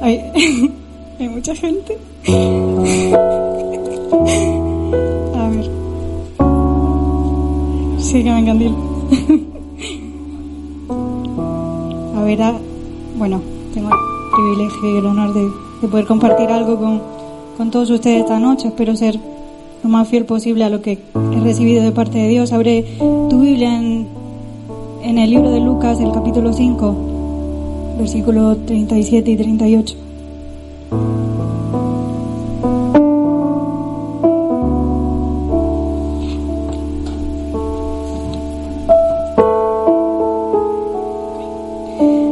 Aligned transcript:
Hay, 0.00 0.20
hay 1.20 1.28
mucha 1.28 1.54
gente. 1.54 1.96
A 5.34 5.48
ver. 5.48 5.70
Sí, 7.98 8.22
que 8.24 8.30
me 8.30 8.38
encandil. 8.40 8.74
A 12.16 12.22
ver, 12.24 12.42
a- 12.42 12.58
bueno, 13.18 13.40
tengo 13.74 13.88
el 13.88 13.94
privilegio 14.34 14.94
y 14.94 14.98
el 14.98 15.06
honor 15.06 15.32
de, 15.34 15.42
de 15.82 15.88
poder 15.88 16.06
compartir 16.06 16.48
algo 16.50 16.76
con, 16.78 17.00
con 17.56 17.70
todos 17.70 17.90
ustedes 17.90 18.20
esta 18.20 18.38
noche. 18.38 18.68
Espero 18.68 18.94
ser 18.96 19.18
lo 19.82 19.88
más 19.90 20.06
fiel 20.08 20.24
posible 20.24 20.62
a 20.64 20.68
lo 20.70 20.80
que 20.82 20.98
he 21.14 21.40
recibido 21.40 21.82
de 21.82 21.90
parte 21.92 22.18
de 22.18 22.28
Dios. 22.28 22.52
Abre 22.52 22.84
tu 22.98 23.40
Biblia 23.40 23.76
en, 23.76 24.06
en 25.02 25.18
el 25.18 25.30
libro 25.30 25.50
de 25.50 25.60
Lucas, 25.60 25.98
el 26.00 26.12
capítulo 26.12 26.52
5 26.52 26.94
versículos 28.02 28.58
37 28.66 29.30
y 29.30 29.36
38. 29.36 29.96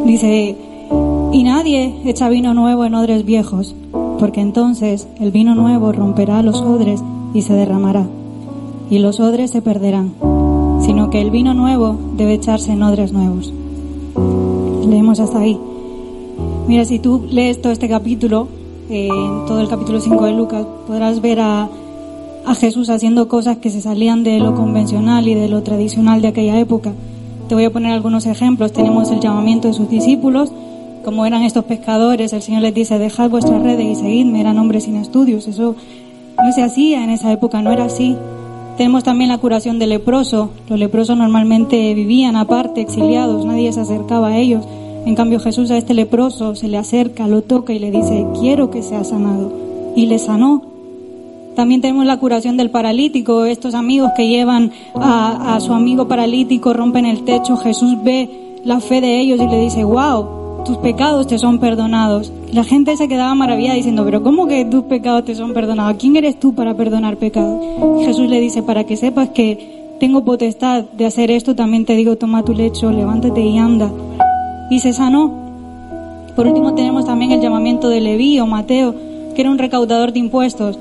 Dice, 0.07 0.57
y 1.33 1.43
nadie 1.45 1.95
echa 2.05 2.29
vino 2.29 2.53
nuevo 2.53 2.84
en 2.84 2.97
odres 2.97 3.25
viejos, 3.25 3.77
porque 4.19 4.41
entonces 4.41 5.07
el 5.21 5.31
vino 5.31 5.55
nuevo 5.55 5.93
romperá 5.93 6.43
los 6.43 6.61
odres 6.61 7.01
y 7.33 7.43
se 7.43 7.55
derramará, 7.55 8.09
y 8.91 8.99
los 8.99 9.21
odres 9.21 9.53
se 9.53 9.62
perderán, 9.62 10.15
sino 10.84 11.11
que 11.11 11.21
el 11.21 11.31
vino 11.31 11.55
nuevo 11.55 11.97
debe 12.17 12.34
echarse 12.34 12.73
en 12.73 12.83
odres 12.83 13.12
nuevos. 13.12 13.55
Leemos 14.86 15.20
hasta 15.20 15.41
ahí. 15.41 15.59
Mira, 16.67 16.84
si 16.84 16.98
tú 16.98 17.27
lees 17.31 17.61
todo 17.61 17.73
este 17.73 17.89
capítulo, 17.89 18.48
eh, 18.89 19.09
todo 19.47 19.61
el 19.61 19.69
capítulo 19.69 20.00
5 20.00 20.25
de 20.25 20.33
Lucas, 20.33 20.67
podrás 20.87 21.20
ver 21.20 21.41
a, 21.41 21.69
a 22.47 22.55
Jesús 22.55 22.91
haciendo 22.91 23.28
cosas 23.28 23.59
que 23.59 23.70
se 23.70 23.81
salían 23.81 24.25
de 24.25 24.39
lo 24.39 24.55
convencional 24.55 25.28
y 25.28 25.34
de 25.34 25.48
lo 25.48 25.62
tradicional 25.62 26.22
de 26.22 26.28
aquella 26.28 26.59
época. 26.59 26.92
Te 27.48 27.55
voy 27.55 27.64
a 27.64 27.70
poner 27.70 27.92
algunos 27.92 28.27
ejemplos. 28.27 28.72
Tenemos 28.72 29.11
el 29.11 29.20
llamamiento 29.20 29.69
de 29.69 29.75
sus 29.75 29.89
discípulos, 29.89 30.53
como 31.05 31.25
eran 31.25 31.42
estos 31.42 31.65
pescadores, 31.65 32.33
el 32.33 32.42
Señor 32.42 32.62
les 32.62 32.75
dice, 32.75 32.98
dejad 32.98 33.31
vuestras 33.31 33.62
redes 33.62 33.87
y 33.87 33.94
seguidme, 33.94 34.41
eran 34.41 34.59
hombres 34.59 34.84
sin 34.84 34.97
estudios. 34.97 35.48
Eso 35.48 35.75
no 36.37 36.53
se 36.53 36.62
hacía 36.62 37.03
en 37.03 37.11
esa 37.11 37.33
época, 37.33 37.62
no 37.62 37.72
era 37.72 37.87
así. 37.87 38.17
Tenemos 38.77 39.05
también 39.05 39.29
la 39.29 39.39
curación 39.39 39.79
del 39.79 39.91
leproso. 39.91 40.51
Los 40.69 40.79
leprosos 40.79 41.17
normalmente 41.17 41.95
vivían 41.95 42.37
aparte, 42.37 42.81
exiliados, 42.81 43.45
nadie 43.45 43.73
se 43.73 43.81
acercaba 43.81 44.29
a 44.29 44.37
ellos. 44.39 44.65
En 45.07 45.15
cambio 45.15 45.41
Jesús 45.41 45.71
a 45.71 45.77
este 45.77 45.95
leproso 45.95 46.55
se 46.55 46.69
le 46.69 46.77
acerca, 46.77 47.27
lo 47.27 47.43
toca 47.43 47.73
y 47.73 47.79
le 47.79 47.91
dice, 47.91 48.27
quiero 48.39 48.71
que 48.71 48.83
sea 48.83 49.05
sanado. 49.05 49.53
Y 49.97 50.07
le 50.07 50.19
sanó. 50.19 50.62
También 51.56 51.81
tenemos 51.81 52.06
la 52.06 52.19
curación 52.19 52.56
del 52.56 52.71
paralítico, 52.71 53.44
estos 53.44 53.75
amigos 53.75 54.12
que 54.17 54.28
llevan 54.28 54.73
a, 54.94 55.59
su 55.61 55.73
amigo 55.73 56.06
paralítico, 56.09 56.73
rompen 56.73 57.06
el 57.06 57.25
techo, 57.25 57.56
Jesús 57.56 57.97
ve 58.03 58.59
la 58.65 58.81
fe 58.81 59.00
de 59.00 59.21
ellos 59.21 59.41
y 59.41 59.49
le 59.49 59.61
dice, 59.61 59.84
wow, 59.84 60.40
tus 60.65 60.76
pecados 60.78 61.26
te 61.26 61.38
son 61.38 61.59
perdonados. 61.59 62.32
La 62.53 62.65
gente 62.65 62.97
se 62.97 63.09
quedaba 63.09 63.34
maravillada 63.34 63.76
diciendo, 63.76 64.04
pero 64.04 64.22
¿cómo 64.22 64.47
que 64.47 64.65
tus 64.65 64.84
pecados 64.84 65.25
te 65.25 65.34
son 65.34 65.53
perdonados? 65.53 65.97
¿Quién 65.98 66.16
eres 66.16 66.38
tú 66.38 66.54
para 66.54 66.75
perdonar 66.75 67.16
pecados? 67.16 67.60
Jesús 68.04 68.28
le 68.28 68.41
dice, 68.41 68.62
para 68.62 68.84
que 68.84 68.97
sepas 68.97 69.31
que 69.31 69.94
tengo 69.99 70.25
potestad 70.25 70.84
de 70.84 71.06
hacer 71.06 71.31
esto, 71.31 71.54
también 71.54 71.84
te 71.84 71.94
digo, 71.94 72.16
toma 72.16 72.44
tu 72.44 72.54
lecho, 72.54 72.91
levántate 72.91 73.43
y 73.43 73.59
anda. 73.59 73.91
Y 74.70 74.78
se 74.78 74.93
sanó. 74.93 75.32
Por 76.37 76.47
último 76.47 76.75
tenemos 76.75 77.04
también 77.04 77.32
el 77.32 77.41
llamamiento 77.41 77.88
de 77.88 78.00
Leví 78.00 78.41
o 78.41 78.47
Mateo, 78.47 78.94
que 79.34 79.43
era 79.43 79.50
un 79.50 79.59
recaudador 79.59 80.12
de 80.12 80.20
impuestos. 80.20 80.78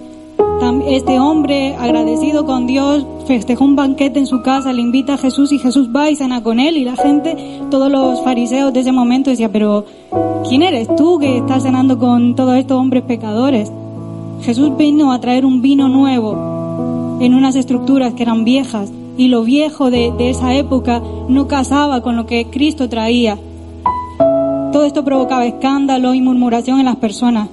Este 0.87 1.19
hombre, 1.19 1.75
agradecido 1.75 2.45
con 2.45 2.67
Dios, 2.67 3.05
festejó 3.25 3.63
un 3.63 3.77
banquete 3.77 4.19
en 4.19 4.25
su 4.25 4.41
casa, 4.41 4.73
le 4.73 4.81
invita 4.81 5.13
a 5.13 5.17
Jesús 5.17 5.53
y 5.53 5.59
Jesús 5.59 5.89
va 5.95 6.09
y 6.09 6.17
cena 6.17 6.43
con 6.43 6.59
él 6.59 6.75
y 6.75 6.83
la 6.83 6.97
gente, 6.97 7.61
todos 7.71 7.89
los 7.89 8.21
fariseos 8.23 8.73
de 8.73 8.81
ese 8.81 8.91
momento 8.91 9.29
decían, 9.29 9.51
pero 9.53 9.85
¿quién 10.47 10.63
eres 10.63 10.93
tú 10.97 11.17
que 11.17 11.37
estás 11.37 11.63
cenando 11.63 11.97
con 11.97 12.35
todos 12.35 12.57
estos 12.57 12.77
hombres 12.77 13.03
pecadores? 13.03 13.71
Jesús 14.41 14.75
vino 14.75 15.13
a 15.13 15.21
traer 15.21 15.45
un 15.45 15.61
vino 15.61 15.87
nuevo 15.87 17.17
en 17.21 17.35
unas 17.35 17.55
estructuras 17.55 18.13
que 18.13 18.23
eran 18.23 18.43
viejas 18.43 18.91
y 19.17 19.29
lo 19.29 19.43
viejo 19.43 19.89
de 19.89 20.13
esa 20.29 20.53
época 20.55 21.01
no 21.29 21.47
casaba 21.47 22.01
con 22.01 22.17
lo 22.17 22.25
que 22.25 22.47
Cristo 22.47 22.89
traía. 22.89 23.37
Todo 24.73 24.83
esto 24.83 25.05
provocaba 25.05 25.45
escándalo 25.45 26.13
y 26.13 26.21
murmuración 26.21 26.79
en 26.79 26.85
las 26.85 26.97
personas. 26.97 27.47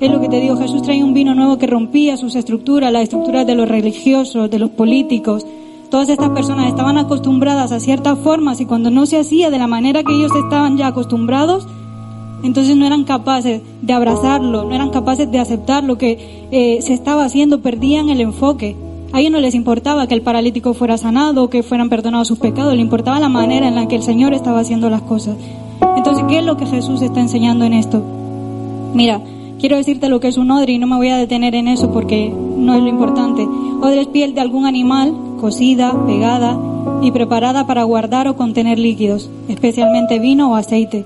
Es 0.00 0.10
lo 0.10 0.18
que 0.18 0.30
te 0.30 0.40
digo, 0.40 0.56
Jesús 0.56 0.80
traía 0.80 1.04
un 1.04 1.12
vino 1.12 1.34
nuevo 1.34 1.58
que 1.58 1.66
rompía 1.66 2.16
sus 2.16 2.34
estructuras, 2.34 2.90
las 2.90 3.02
estructuras 3.02 3.46
de 3.46 3.54
los 3.54 3.68
religiosos, 3.68 4.50
de 4.50 4.58
los 4.58 4.70
políticos. 4.70 5.46
Todas 5.90 6.08
estas 6.08 6.30
personas 6.30 6.68
estaban 6.68 6.96
acostumbradas 6.96 7.70
a 7.70 7.80
ciertas 7.80 8.18
formas 8.18 8.62
y 8.62 8.64
cuando 8.64 8.90
no 8.90 9.04
se 9.04 9.18
hacía 9.18 9.50
de 9.50 9.58
la 9.58 9.66
manera 9.66 10.02
que 10.02 10.14
ellos 10.14 10.32
estaban 10.34 10.78
ya 10.78 10.86
acostumbrados, 10.86 11.66
entonces 12.42 12.76
no 12.76 12.86
eran 12.86 13.04
capaces 13.04 13.60
de 13.82 13.92
abrazarlo, 13.92 14.64
no 14.64 14.74
eran 14.74 14.88
capaces 14.88 15.30
de 15.30 15.38
aceptar 15.38 15.84
lo 15.84 15.98
que 15.98 16.46
eh, 16.50 16.78
se 16.80 16.94
estaba 16.94 17.26
haciendo, 17.26 17.60
perdían 17.60 18.08
el 18.08 18.22
enfoque. 18.22 18.76
A 19.12 19.20
ellos 19.20 19.32
no 19.32 19.40
les 19.40 19.54
importaba 19.54 20.06
que 20.06 20.14
el 20.14 20.22
paralítico 20.22 20.72
fuera 20.72 20.96
sanado 20.96 21.44
o 21.44 21.50
que 21.50 21.62
fueran 21.62 21.90
perdonados 21.90 22.28
sus 22.28 22.38
pecados, 22.38 22.74
le 22.74 22.80
importaba 22.80 23.20
la 23.20 23.28
manera 23.28 23.68
en 23.68 23.74
la 23.74 23.86
que 23.86 23.96
el 23.96 24.02
Señor 24.02 24.32
estaba 24.32 24.60
haciendo 24.60 24.88
las 24.88 25.02
cosas. 25.02 25.36
Entonces, 25.94 26.24
¿qué 26.26 26.38
es 26.38 26.44
lo 26.46 26.56
que 26.56 26.64
Jesús 26.64 27.02
está 27.02 27.20
enseñando 27.20 27.66
en 27.66 27.74
esto? 27.74 28.02
Mira, 28.94 29.20
quiero 29.60 29.76
decirte 29.76 30.08
lo 30.08 30.20
que 30.20 30.28
es 30.28 30.38
un 30.38 30.50
odre 30.50 30.72
y 30.72 30.78
no 30.78 30.86
me 30.86 30.96
voy 30.96 31.08
a 31.10 31.18
detener 31.18 31.54
en 31.54 31.68
eso 31.68 31.92
porque 31.92 32.30
no 32.30 32.74
es 32.74 32.82
lo 32.82 32.88
importante. 32.88 33.42
Odre 33.44 34.00
es 34.00 34.08
piel 34.08 34.34
de 34.34 34.40
algún 34.40 34.66
animal, 34.66 35.14
cocida, 35.40 35.94
pegada 36.06 36.58
y 37.02 37.10
preparada 37.12 37.66
para 37.66 37.84
guardar 37.84 38.26
o 38.26 38.36
contener 38.36 38.78
líquidos, 38.78 39.30
especialmente 39.48 40.18
vino 40.18 40.50
o 40.50 40.54
aceite. 40.56 41.04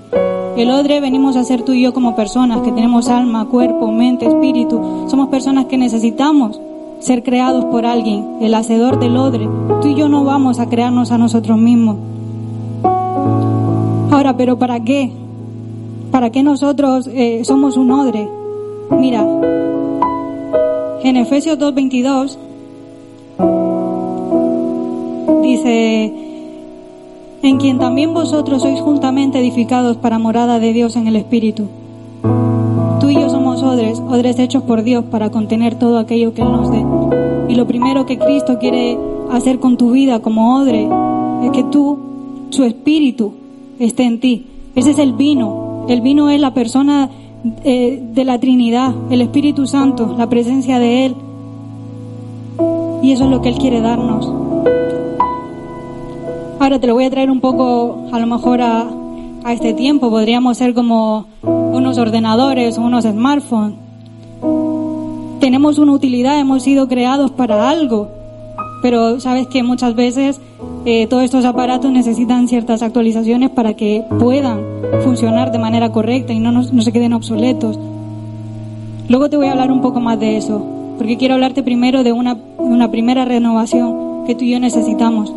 El 0.55 0.71
odre 0.71 1.01
venimos 1.01 1.35
a 1.35 1.43
ser 1.43 1.63
tú 1.63 1.73
y 1.73 1.81
yo 1.81 1.93
como 1.93 2.15
personas 2.15 2.61
que 2.61 2.71
tenemos 2.71 3.09
alma, 3.09 3.45
cuerpo, 3.45 3.91
mente, 3.91 4.25
espíritu. 4.25 5.05
Somos 5.09 5.27
personas 5.27 5.65
que 5.65 5.77
necesitamos 5.77 6.59
ser 6.99 7.23
creados 7.23 7.65
por 7.65 7.85
alguien, 7.85 8.37
el 8.39 8.53
hacedor 8.53 8.99
del 8.99 9.17
odre. 9.17 9.49
Tú 9.81 9.89
y 9.89 9.95
yo 9.95 10.07
no 10.07 10.23
vamos 10.23 10.59
a 10.59 10.69
crearnos 10.69 11.11
a 11.11 11.17
nosotros 11.17 11.57
mismos. 11.57 11.97
Ahora, 14.11 14.37
pero 14.37 14.57
¿para 14.57 14.79
qué? 14.79 15.11
¿Para 16.09 16.29
qué 16.29 16.41
nosotros 16.41 17.09
eh, 17.11 17.41
somos 17.43 17.75
un 17.75 17.91
odre? 17.91 18.29
Mira, 18.91 19.25
en 21.03 21.17
Efesios 21.17 21.57
2.22 21.59 22.37
dice, 25.41 26.13
en 27.41 27.57
quien 27.57 27.79
también 27.79 28.13
vosotros 28.13 28.61
sois 28.61 28.79
juntamente 28.81 29.39
edificados 29.39 29.97
para 29.97 30.19
morada 30.19 30.59
de 30.59 30.73
Dios 30.73 30.95
en 30.95 31.07
el 31.07 31.15
Espíritu. 31.15 31.67
Tú 32.99 33.09
y 33.09 33.15
yo 33.15 33.29
somos 33.29 33.61
odres, 33.63 33.99
odres 33.99 34.39
hechos 34.39 34.63
por 34.63 34.83
Dios 34.83 35.05
para 35.05 35.29
contener 35.29 35.75
todo 35.75 35.99
aquello 35.99 36.33
que 36.33 36.41
Él 36.41 36.51
nos 36.51 36.71
dé. 36.71 36.83
Y 37.49 37.55
lo 37.55 37.67
primero 37.67 38.05
que 38.05 38.17
Cristo 38.17 38.57
quiere 38.59 38.97
hacer 39.31 39.59
con 39.59 39.77
tu 39.77 39.91
vida 39.91 40.19
como 40.19 40.57
odre 40.57 40.87
es 41.43 41.51
que 41.51 41.63
tú, 41.63 41.99
su 42.49 42.63
espíritu, 42.63 43.33
esté 43.79 44.03
en 44.03 44.19
ti. 44.19 44.47
Ese 44.75 44.91
es 44.91 44.99
el 44.99 45.13
vino. 45.13 45.85
El 45.87 46.01
vino 46.01 46.29
es 46.29 46.39
la 46.39 46.53
persona 46.53 47.09
eh, 47.63 48.01
de 48.13 48.25
la 48.25 48.39
Trinidad, 48.39 48.93
el 49.09 49.21
Espíritu 49.21 49.67
Santo, 49.67 50.15
la 50.17 50.27
presencia 50.27 50.79
de 50.79 51.05
Él. 51.05 51.15
Y 53.03 53.11
eso 53.11 53.25
es 53.25 53.29
lo 53.29 53.41
que 53.41 53.49
Él 53.49 53.57
quiere 53.57 53.81
darnos. 53.81 54.25
Ahora 56.59 56.79
te 56.79 56.87
lo 56.87 56.95
voy 56.95 57.05
a 57.05 57.09
traer 57.09 57.29
un 57.29 57.41
poco, 57.41 58.07
a 58.11 58.19
lo 58.19 58.25
mejor, 58.25 58.61
a, 58.61 58.89
a 59.43 59.53
este 59.53 59.73
tiempo. 59.73 60.09
Podríamos 60.09 60.57
ser 60.57 60.73
como 60.73 61.25
unos 61.43 61.97
ordenadores 61.97 62.77
o 62.77 62.81
unos 62.81 63.03
smartphones. 63.03 63.75
Tenemos 65.39 65.77
una 65.77 65.91
utilidad, 65.91 66.39
hemos 66.39 66.63
sido 66.63 66.87
creados 66.87 67.29
para 67.29 67.69
algo. 67.69 68.24
Pero 68.81 69.19
sabes 69.19 69.47
que 69.47 69.63
muchas 69.63 69.95
veces 69.95 70.39
eh, 70.85 71.07
todos 71.07 71.23
estos 71.23 71.45
aparatos 71.45 71.91
necesitan 71.91 72.47
ciertas 72.47 72.81
actualizaciones 72.81 73.49
para 73.49 73.73
que 73.73 74.03
puedan 74.19 74.59
funcionar 75.03 75.51
de 75.51 75.57
manera 75.59 75.91
correcta 75.91 76.33
y 76.33 76.39
no, 76.39 76.51
nos- 76.51 76.71
no 76.73 76.81
se 76.81 76.91
queden 76.91 77.13
obsoletos. 77.13 77.79
Luego 79.07 79.29
te 79.29 79.37
voy 79.37 79.47
a 79.47 79.51
hablar 79.51 79.71
un 79.71 79.81
poco 79.81 79.99
más 79.99 80.19
de 80.19 80.37
eso, 80.37 80.65
porque 80.97 81.17
quiero 81.17 81.35
hablarte 81.35 81.63
primero 81.63 82.03
de 82.03 82.11
una, 82.11 82.37
una 82.57 82.89
primera 82.91 83.25
renovación 83.25 84.25
que 84.25 84.35
tú 84.35 84.43
y 84.45 84.51
yo 84.51 84.59
necesitamos. 84.59 85.33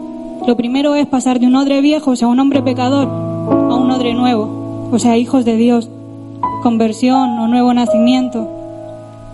Lo 0.47 0.57
primero 0.57 0.95
es 0.95 1.07
pasar 1.07 1.41
de 1.41 1.47
un 1.47 1.57
odre 1.57 1.81
viejo, 1.81 2.13
o 2.13 2.17
sea, 2.17 2.29
un 2.29 2.41
hombre 2.41 2.63
pecador, 2.63 3.07
a 3.09 3.75
un 3.75 3.91
odre 3.91 4.15
nuevo, 4.15 4.89
o 4.93 4.99
sea, 4.99 5.17
hijos 5.19 5.45
de 5.45 5.57
Dios, 5.57 5.91
conversión 6.63 7.39
o 7.39 7.49
nuevo 7.49 7.73
nacimiento. 7.75 8.49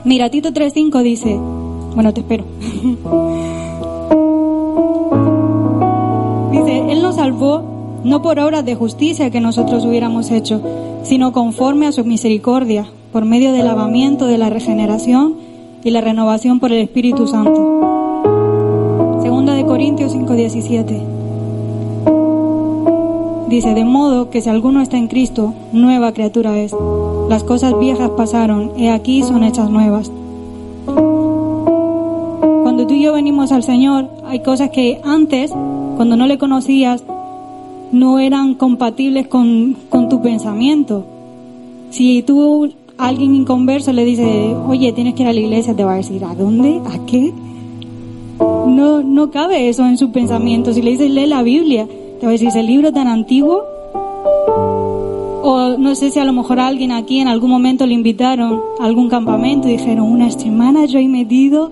Mira, 0.05 0.29
Tito 0.31 0.50
3.5 0.50 1.03
dice, 1.03 1.39
bueno, 1.95 2.12
te 2.12 2.21
espero. 2.21 2.45
Él 6.89 7.03
nos 7.03 7.17
salvó 7.17 7.63
no 8.05 8.21
por 8.23 8.39
obras 8.39 8.65
de 8.65 8.75
justicia 8.75 9.31
que 9.31 9.41
nosotros 9.41 9.85
hubiéramos 9.85 10.31
hecho, 10.31 10.61
sino 11.03 11.33
conforme 11.33 11.87
a 11.87 11.93
su 11.93 12.05
misericordia, 12.05 12.87
por 13.13 13.25
medio 13.25 13.53
del 13.53 13.65
lavamiento 13.67 14.27
de 14.27 14.39
la 14.39 14.51
regeneración 14.51 15.35
y 15.83 15.91
la 15.91 16.01
renovación 16.01 16.61
por 16.61 16.73
el 16.73 16.81
Espíritu 16.83 17.27
Santo. 17.27 19.21
Segunda 19.23 19.55
de 19.55 19.65
Corintios 19.65 20.15
5:17. 20.15 21.15
Dice, 23.49 23.75
de 23.75 23.85
modo 23.85 24.31
que 24.31 24.41
si 24.41 24.49
alguno 24.49 24.81
está 24.81 24.97
en 24.97 25.07
Cristo, 25.07 25.55
nueva 25.73 26.13
criatura 26.13 26.59
es. 26.59 26.75
Las 27.29 27.45
cosas 27.45 27.79
viejas 27.79 28.11
pasaron, 28.17 28.73
he 28.77 28.91
aquí 28.91 29.23
son 29.23 29.45
hechas 29.45 29.71
nuevas. 29.71 30.11
Cuando 32.63 32.87
tú 32.87 32.95
y 32.95 33.03
yo 33.03 33.13
venimos 33.13 33.53
al 33.53 33.63
Señor, 33.63 34.09
hay 34.27 34.41
cosas 34.41 34.71
que 34.71 35.01
antes, 35.05 35.53
cuando 35.96 36.17
no 36.17 36.26
le 36.26 36.38
conocías, 36.38 37.05
no 37.93 38.19
eran 38.19 38.55
compatibles 38.55 39.29
con, 39.29 39.76
con 39.88 40.08
tu 40.08 40.20
pensamiento. 40.20 41.05
Si 41.91 42.23
tú 42.23 42.73
a 42.99 43.08
alguien 43.08 43.35
inconverso 43.35 43.93
le 43.93 44.05
dices, 44.05 44.55
oye, 44.67 44.93
tienes 44.93 45.14
que 45.14 45.23
ir 45.23 45.29
a 45.29 45.32
la 45.32 45.41
iglesia, 45.41 45.75
te 45.75 45.85
va 45.85 45.94
a 45.94 45.96
decir, 45.96 46.25
¿a 46.25 46.35
dónde? 46.35 46.81
¿A 46.87 47.06
qué? 47.06 47.32
No, 48.38 49.02
no 49.02 49.31
cabe 49.31 49.69
eso 49.69 49.87
en 49.87 49.96
su 49.96 50.11
pensamiento. 50.11 50.73
Si 50.73 50.82
le 50.82 50.91
dices, 50.91 51.11
lee 51.11 51.26
la 51.26 51.43
Biblia, 51.43 51.87
te 52.19 52.26
va 52.26 52.31
a 52.31 52.32
decir, 52.32 52.49
¿ese 52.49 52.62
libro 52.62 52.93
tan 52.93 53.06
antiguo? 53.06 53.62
O 55.43 55.76
no 55.79 55.94
sé 55.94 56.11
si 56.11 56.19
a 56.19 56.25
lo 56.25 56.32
mejor 56.32 56.58
alguien 56.58 56.90
aquí 56.90 57.20
en 57.20 57.29
algún 57.29 57.50
momento 57.50 57.87
le 57.87 57.94
invitaron 57.94 58.61
a 58.81 58.85
algún 58.85 59.08
campamento 59.08 59.69
y 59.69 59.73
dijeron, 59.73 60.11
una 60.11 60.31
semana 60.31 60.87
yo 60.87 60.99
he 60.99 61.06
metido 61.06 61.70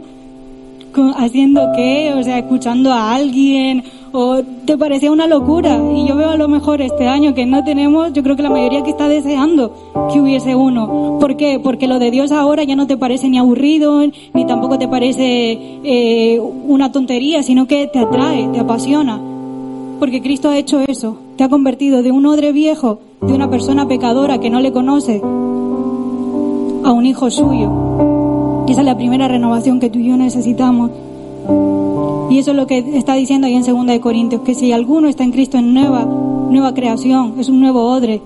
haciendo 1.17 1.73
qué, 1.75 2.13
o 2.15 2.23
sea, 2.23 2.39
escuchando 2.39 2.93
a 2.93 3.15
alguien, 3.15 3.83
o 4.13 4.43
te 4.67 4.77
parecía 4.77 5.11
una 5.11 5.27
locura. 5.27 5.81
Y 5.95 6.07
yo 6.07 6.17
veo 6.17 6.31
a 6.31 6.37
lo 6.37 6.49
mejor 6.49 6.81
este 6.83 7.09
año 7.09 7.35
que 7.35 7.47
no 7.47 7.65
tenemos, 7.65 8.13
yo 8.13 8.23
creo 8.23 8.37
que 8.37 8.43
la 8.43 8.51
mayoría 8.51 8.83
que 8.83 8.91
está 8.91 9.09
deseando 9.09 9.73
que 10.13 10.21
hubiese 10.21 10.55
uno. 10.55 11.19
¿Por 11.19 11.37
qué? 11.37 11.61
Porque 11.63 11.89
lo 11.89 11.99
de 11.99 12.11
Dios 12.11 12.33
ahora 12.33 12.65
ya 12.65 12.77
no 12.77 12.87
te 12.87 12.97
parece 12.97 13.29
ni 13.29 13.39
aburrido, 13.39 14.03
ni 14.35 14.47
tampoco 14.47 14.79
te 14.79 14.89
parece 14.89 15.59
eh, 15.85 16.41
una 16.41 16.93
tontería, 16.93 17.43
sino 17.43 17.67
que 17.67 17.87
te 17.87 17.99
atrae, 17.99 18.49
te 18.49 18.61
apasiona. 18.61 19.21
Porque 19.99 20.21
Cristo 20.21 20.51
ha 20.51 20.59
hecho 20.59 20.81
eso, 20.81 21.17
te 21.37 21.45
ha 21.45 21.49
convertido 21.49 22.03
de 22.03 22.11
un 22.11 22.27
odre 22.27 22.53
viejo, 22.53 22.99
de 23.21 23.33
una 23.33 23.49
persona 23.49 23.87
pecadora 23.87 24.39
que 24.39 24.51
no 24.51 24.61
le 24.61 24.73
conoce, 24.73 25.21
a 26.85 26.93
un 26.93 27.07
hijo 27.07 27.31
suyo. 27.31 27.71
Esa 28.69 28.81
es 28.81 28.87
la 28.87 28.97
primera 28.97 29.29
renovación 29.29 29.79
que 29.79 29.91
tú 29.91 30.01
y 30.01 30.09
yo 30.09 30.17
necesitamos. 30.17 30.91
Y 32.31 32.39
eso 32.39 32.53
es 32.53 32.57
lo 32.57 32.67
que 32.67 32.79
está 32.97 33.15
diciendo 33.15 33.47
ahí 33.47 33.55
en 33.55 33.65
2 33.65 33.87
de 33.87 34.01
Corintios, 34.01 34.43
que 34.43 34.55
si 34.55 34.73
alguno 34.73 35.09
está 35.09 35.25
en 35.25 35.33
Cristo 35.33 35.59
en 35.59 35.75
nueva, 35.75 36.05
nueva 36.05 36.75
creación, 36.75 37.35
es 37.39 37.49
un 37.49 37.61
nuevo 37.61 37.85
odre. 37.91 38.21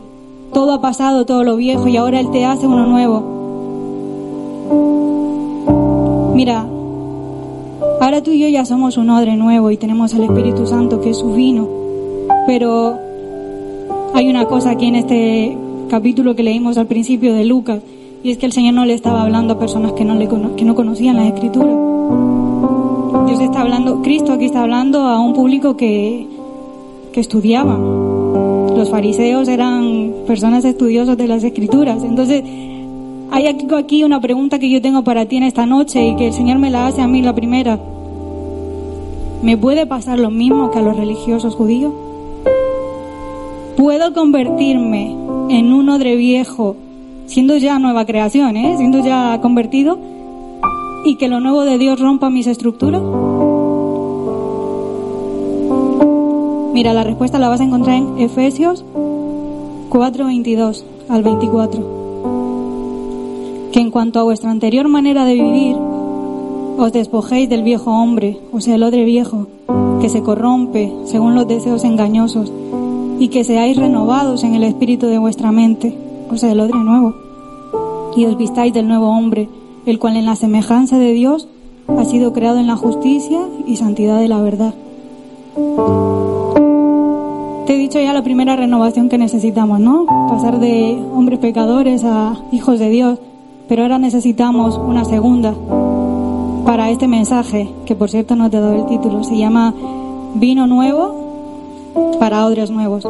Todo 0.52 0.74
ha 0.74 0.80
pasado, 0.80 1.26
todo 1.26 1.44
lo 1.44 1.56
viejo, 1.56 1.88
y 1.88 1.96
ahora 1.96 2.20
Él 2.20 2.30
te 2.30 2.44
hace 2.44 2.66
uno 2.66 2.86
nuevo. 2.86 3.36
Mira, 6.34 6.66
ahora 8.00 8.22
tú 8.22 8.30
y 8.30 8.38
yo 8.38 8.48
ya 8.48 8.64
somos 8.64 8.96
un 8.96 9.10
odre 9.10 9.36
nuevo 9.36 9.70
y 9.70 9.76
tenemos 9.76 10.14
al 10.14 10.24
Espíritu 10.24 10.66
Santo, 10.66 11.00
que 11.00 11.10
es 11.10 11.16
su 11.18 11.32
vino. 11.32 11.68
Pero 12.46 12.94
hay 14.14 14.28
una 14.28 14.46
cosa 14.46 14.70
aquí 14.70 14.86
en 14.86 14.96
este 14.96 15.56
capítulo 15.88 16.36
que 16.36 16.42
leímos 16.42 16.78
al 16.78 16.86
principio 16.86 17.34
de 17.34 17.44
Lucas, 17.44 17.80
y 18.22 18.30
es 18.30 18.38
que 18.38 18.46
el 18.46 18.52
Señor 18.52 18.74
no 18.74 18.84
le 18.84 18.94
estaba 18.94 19.22
hablando 19.22 19.54
a 19.54 19.58
personas 19.58 19.92
que 19.92 20.04
no, 20.04 20.14
le 20.14 20.28
que 20.56 20.64
no 20.64 20.74
conocían 20.74 21.16
las 21.16 21.26
Escrituras. 21.26 22.45
Está 23.40 23.60
hablando, 23.60 24.02
Cristo 24.02 24.32
aquí 24.32 24.46
está 24.46 24.62
hablando 24.62 25.00
a 25.00 25.20
un 25.20 25.34
público 25.34 25.76
que, 25.76 26.26
que 27.12 27.20
estudiaba. 27.20 27.76
Los 27.76 28.90
fariseos 28.90 29.48
eran 29.48 30.12
personas 30.26 30.64
estudiosas 30.64 31.16
de 31.16 31.26
las 31.26 31.44
Escrituras. 31.44 32.02
Entonces, 32.02 32.42
hay 33.30 33.46
aquí 33.46 34.04
una 34.04 34.20
pregunta 34.20 34.58
que 34.58 34.70
yo 34.70 34.80
tengo 34.80 35.04
para 35.04 35.26
ti 35.26 35.36
en 35.36 35.42
esta 35.42 35.66
noche 35.66 36.06
y 36.08 36.16
que 36.16 36.28
el 36.28 36.32
Señor 36.32 36.58
me 36.58 36.70
la 36.70 36.86
hace 36.86 37.02
a 37.02 37.06
mí 37.06 37.22
la 37.22 37.34
primera. 37.34 37.78
¿Me 39.42 39.56
puede 39.56 39.86
pasar 39.86 40.18
lo 40.18 40.30
mismo 40.30 40.70
que 40.70 40.78
a 40.78 40.82
los 40.82 40.96
religiosos 40.96 41.54
judíos? 41.54 41.92
¿Puedo 43.76 44.14
convertirme 44.14 45.14
en 45.50 45.72
un 45.72 45.88
odre 45.90 46.16
viejo, 46.16 46.76
siendo 47.26 47.56
ya 47.56 47.78
nueva 47.78 48.06
creación, 48.06 48.56
¿eh? 48.56 48.74
siendo 48.78 49.04
ya 49.04 49.38
convertido, 49.42 49.98
y 51.06 51.14
que 51.14 51.28
lo 51.28 51.38
nuevo 51.38 51.64
de 51.64 51.78
Dios 51.78 52.00
rompa 52.00 52.30
mis 52.30 52.48
estructuras? 52.48 53.00
Mira, 56.74 56.92
la 56.92 57.04
respuesta 57.04 57.38
la 57.38 57.48
vas 57.48 57.60
a 57.60 57.64
encontrar 57.64 57.94
en 57.94 58.18
Efesios 58.18 58.84
4, 59.88 60.26
22 60.26 60.84
al 61.08 61.22
24. 61.22 61.96
Que 63.72 63.80
en 63.80 63.92
cuanto 63.92 64.18
a 64.18 64.24
vuestra 64.24 64.50
anterior 64.50 64.88
manera 64.88 65.24
de 65.24 65.34
vivir, 65.34 65.76
os 65.76 66.92
despojéis 66.92 67.48
del 67.48 67.62
viejo 67.62 67.92
hombre, 67.92 68.40
o 68.52 68.60
sea, 68.60 68.74
el 68.74 68.82
odre 68.82 69.04
viejo, 69.04 69.46
que 70.00 70.08
se 70.08 70.22
corrompe 70.22 70.92
según 71.04 71.36
los 71.36 71.46
deseos 71.46 71.84
engañosos, 71.84 72.52
y 73.20 73.28
que 73.28 73.44
seáis 73.44 73.76
renovados 73.76 74.42
en 74.42 74.56
el 74.56 74.64
espíritu 74.64 75.06
de 75.06 75.18
vuestra 75.18 75.52
mente, 75.52 75.96
o 76.30 76.36
sea, 76.36 76.50
el 76.50 76.58
odre 76.58 76.78
nuevo, 76.78 77.14
y 78.16 78.26
os 78.26 78.36
vistáis 78.36 78.74
del 78.74 78.88
nuevo 78.88 79.08
hombre, 79.08 79.48
el 79.86 79.98
cual 80.00 80.16
en 80.16 80.26
la 80.26 80.36
semejanza 80.36 80.98
de 80.98 81.12
Dios 81.12 81.48
ha 81.88 82.04
sido 82.04 82.32
creado 82.32 82.58
en 82.58 82.66
la 82.66 82.76
justicia 82.76 83.40
y 83.66 83.76
santidad 83.76 84.18
de 84.18 84.28
la 84.28 84.40
verdad. 84.40 84.74
Te 87.66 87.74
he 87.74 87.78
dicho 87.78 88.00
ya 88.00 88.12
la 88.12 88.22
primera 88.22 88.56
renovación 88.56 89.08
que 89.08 89.16
necesitamos, 89.16 89.80
¿no? 89.80 90.06
Pasar 90.28 90.58
de 90.58 90.98
hombres 91.14 91.38
pecadores 91.38 92.04
a 92.04 92.36
hijos 92.52 92.78
de 92.78 92.90
Dios, 92.90 93.18
pero 93.68 93.82
ahora 93.82 93.98
necesitamos 93.98 94.76
una 94.76 95.04
segunda 95.04 95.54
para 96.64 96.90
este 96.90 97.06
mensaje, 97.06 97.68
que 97.86 97.94
por 97.94 98.10
cierto 98.10 98.34
no 98.34 98.50
te 98.50 98.56
he 98.56 98.60
dado 98.60 98.74
el 98.74 98.86
título, 98.86 99.22
se 99.22 99.36
llama 99.36 99.72
Vino 100.34 100.66
Nuevo 100.66 101.26
para 102.18 102.44
odres 102.44 102.70
nuevos. 102.70 103.06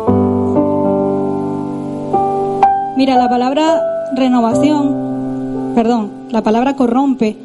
Mira, 2.97 3.17
la 3.17 3.29
palabra 3.29 3.83
renovación, 4.15 5.73
perdón, 5.75 6.16
la 6.31 6.43
palabra 6.43 6.77
corrompe, 6.77 7.37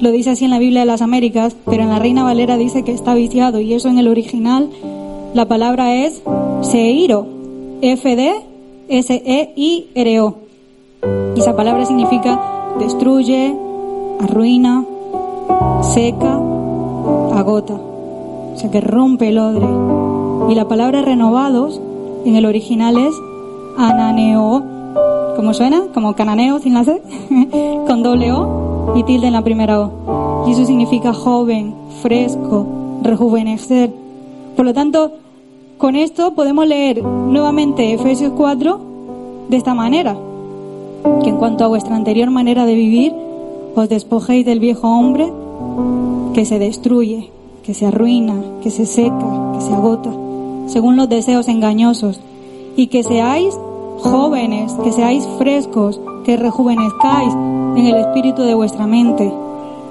lo 0.00 0.10
dice 0.10 0.30
así 0.30 0.44
en 0.44 0.50
la 0.50 0.58
Biblia 0.58 0.80
de 0.80 0.86
las 0.86 1.02
Américas, 1.02 1.56
pero 1.64 1.82
en 1.82 1.90
la 1.90 1.98
Reina 1.98 2.24
Valera 2.24 2.56
dice 2.56 2.82
que 2.82 2.92
está 2.92 3.14
viciado 3.14 3.60
y 3.60 3.74
eso 3.74 3.88
en 3.88 3.98
el 3.98 4.08
original 4.08 4.70
la 5.34 5.46
palabra 5.46 5.94
es 5.94 6.22
seiro, 6.62 7.26
F-D-S-E-I-R-O. 7.82 8.44
Y 11.34 11.40
esa 11.40 11.56
palabra 11.56 11.84
significa 11.84 12.40
destruye, 12.78 13.54
arruina, 14.20 14.84
seca, 15.82 16.34
agota. 17.34 17.74
O 17.74 18.56
sea 18.56 18.70
que 18.70 18.80
rompe 18.80 19.28
el 19.28 19.38
odre. 19.38 19.66
Y 20.50 20.54
la 20.54 20.68
palabra 20.68 21.02
renovados 21.02 21.80
en 22.24 22.36
el 22.36 22.46
original 22.46 22.96
es 22.96 23.14
ananeo. 23.76 24.73
¿Cómo 25.36 25.52
suena? 25.52 25.84
Como 25.92 26.14
cananeo 26.14 26.58
sin 26.60 26.74
la 26.74 26.84
C, 26.84 27.02
con 27.86 28.02
doble 28.02 28.32
O 28.32 28.92
y 28.96 29.02
tilde 29.02 29.26
en 29.26 29.32
la 29.32 29.42
primera 29.42 29.80
O. 29.80 30.44
Y 30.46 30.52
eso 30.52 30.64
significa 30.64 31.12
joven, 31.12 31.74
fresco, 32.02 32.66
rejuvenecer. 33.02 33.92
Por 34.56 34.64
lo 34.64 34.72
tanto, 34.72 35.12
con 35.78 35.96
esto 35.96 36.34
podemos 36.34 36.66
leer 36.66 37.02
nuevamente 37.02 37.92
Efesios 37.92 38.32
4 38.36 38.80
de 39.48 39.56
esta 39.56 39.74
manera. 39.74 40.16
Que 41.22 41.30
en 41.30 41.36
cuanto 41.36 41.64
a 41.64 41.68
vuestra 41.68 41.96
anterior 41.96 42.30
manera 42.30 42.64
de 42.64 42.74
vivir, 42.74 43.12
os 43.74 43.88
despojéis 43.88 44.46
del 44.46 44.60
viejo 44.60 44.88
hombre 44.88 45.32
que 46.32 46.44
se 46.44 46.58
destruye, 46.58 47.30
que 47.64 47.74
se 47.74 47.86
arruina, 47.86 48.36
que 48.62 48.70
se 48.70 48.86
seca, 48.86 49.52
que 49.54 49.60
se 49.60 49.74
agota, 49.74 50.10
según 50.66 50.96
los 50.96 51.08
deseos 51.08 51.48
engañosos, 51.48 52.20
y 52.76 52.86
que 52.86 53.02
seáis 53.02 53.58
jóvenes, 53.98 54.72
que 54.82 54.92
seáis 54.92 55.26
frescos, 55.38 56.00
que 56.24 56.36
rejuvenezcáis 56.36 57.32
en 57.34 57.86
el 57.86 57.96
espíritu 57.96 58.42
de 58.42 58.54
vuestra 58.54 58.86
mente. 58.86 59.32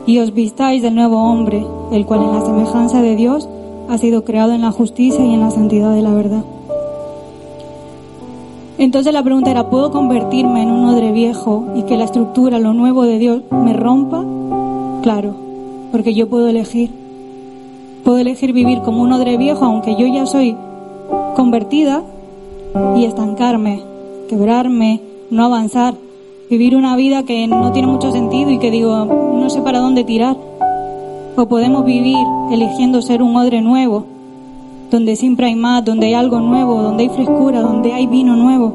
y 0.06 0.20
os 0.20 0.34
vistáis 0.34 0.82
del 0.82 0.96
nuevo 0.96 1.18
hombre, 1.18 1.66
el 1.92 2.06
cual 2.06 2.24
en 2.24 2.34
la 2.34 2.46
semejanza 2.46 3.02
de 3.02 3.16
Dios 3.16 3.48
ha 3.88 3.98
sido 3.98 4.26
creado 4.26 4.52
en 4.54 4.62
la 4.62 4.72
justicia 4.72 5.24
y 5.24 5.34
en 5.34 5.40
la 5.40 5.50
santidad 5.50 5.94
de 5.94 6.02
la 6.02 6.14
verdad. 6.14 6.44
Entonces 8.78 9.14
la 9.14 9.24
pregunta 9.24 9.52
era, 9.52 9.70
¿puedo 9.70 9.92
convertirme 9.92 10.64
en 10.64 10.72
un 10.72 10.86
odre 10.86 11.12
viejo 11.12 11.68
y 11.76 11.84
que 11.84 11.96
la 11.96 12.04
estructura, 12.04 12.60
lo 12.60 12.74
nuevo 12.74 13.04
de 13.04 13.18
Dios, 13.18 13.44
me 13.52 13.72
rompa? 13.72 14.26
Claro, 15.04 15.36
porque 15.92 16.14
yo 16.14 16.28
puedo 16.28 16.50
elegir. 16.50 16.92
Puedo 18.04 18.18
elegir 18.18 18.52
vivir 18.52 18.82
como 18.82 19.04
un 19.04 19.14
odre 19.14 19.38
viejo, 19.38 19.64
aunque 19.64 19.96
yo 19.96 20.06
ya 20.08 20.26
soy 20.26 20.58
convertida, 21.36 22.04
y 22.98 23.06
estancarme, 23.06 23.82
quebrarme, 24.30 25.02
no 25.30 25.46
avanzar, 25.46 25.96
vivir 26.50 26.76
una 26.76 26.96
vida 26.96 27.24
que 27.24 27.48
no 27.48 27.72
tiene 27.72 27.88
mucho 27.88 28.12
sentido 28.12 28.52
y 28.52 28.60
que 28.60 28.72
digo, 28.72 29.06
no 29.06 29.50
sé 29.50 29.62
para 29.62 29.80
dónde 29.80 30.04
tirar. 30.04 30.38
O 31.36 31.46
podemos 31.48 31.84
vivir 31.84 32.26
eligiendo 32.52 33.02
ser 33.02 33.24
un 33.24 33.36
odre 33.36 33.62
nuevo, 33.62 34.06
donde 34.92 35.16
siempre 35.16 35.48
hay 35.48 35.56
más, 35.56 35.84
donde 35.84 36.08
hay 36.08 36.14
algo 36.14 36.40
nuevo, 36.40 36.82
donde 36.82 37.04
hay 37.04 37.10
frescura, 37.10 37.62
donde 37.62 37.94
hay 37.94 38.06
vino 38.06 38.36
nuevo. 38.36 38.74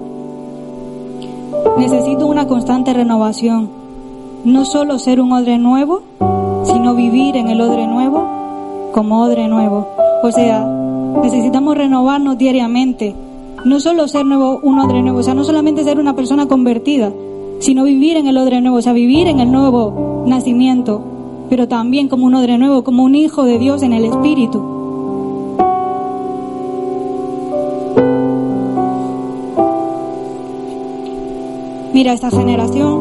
Necesito 1.79 2.27
una 2.27 2.47
constante 2.49 2.93
renovación. 2.93 3.71
No 4.45 4.65
solo 4.65 4.99
ser 4.99 5.21
un 5.21 5.33
odre 5.33 5.59
nuevo, 5.59 6.03
sino 6.65 6.95
vivir 6.95 7.37
en 7.37 7.49
el 7.49 7.61
odre 7.61 7.87
nuevo 7.87 8.39
como 8.93 9.23
odre 9.23 9.47
nuevo. 9.47 9.87
O 10.23 10.33
sea, 10.33 10.67
necesitamos 11.23 11.77
renovarnos 11.77 12.37
diariamente. 12.37 13.15
No 13.65 13.81
solo 13.81 14.07
ser 14.09 14.25
nuevo, 14.25 14.61
un 14.63 14.79
odre 14.79 15.03
nuevo, 15.03 15.19
o 15.19 15.23
sea, 15.23 15.35
no 15.35 15.45
solamente 15.45 15.83
ser 15.83 15.99
una 15.99 16.15
persona 16.15 16.47
convertida, 16.47 17.13
sino 17.59 17.85
vivir 17.85 18.17
en 18.17 18.27
el 18.27 18.37
odre 18.37 18.61
nuevo, 18.61 18.77
o 18.77 18.83
sea, 18.83 18.93
vivir 18.93 19.27
en 19.27 19.41
el 19.41 19.51
nuevo 19.51 20.25
nacimiento, 20.27 21.03
pero 21.51 21.67
también 21.67 22.09
como 22.09 22.27
un 22.27 22.35
odre 22.35 22.57
nuevo, 22.57 22.85
como 22.85 23.03
un 23.03 23.15
hijo 23.15 23.45
de 23.45 23.59
Dios 23.59 23.83
en 23.83 23.93
el 23.93 24.05
Espíritu. 24.05 24.63
Mira, 31.93 32.13
esta 32.13 32.31
generación, 32.31 32.95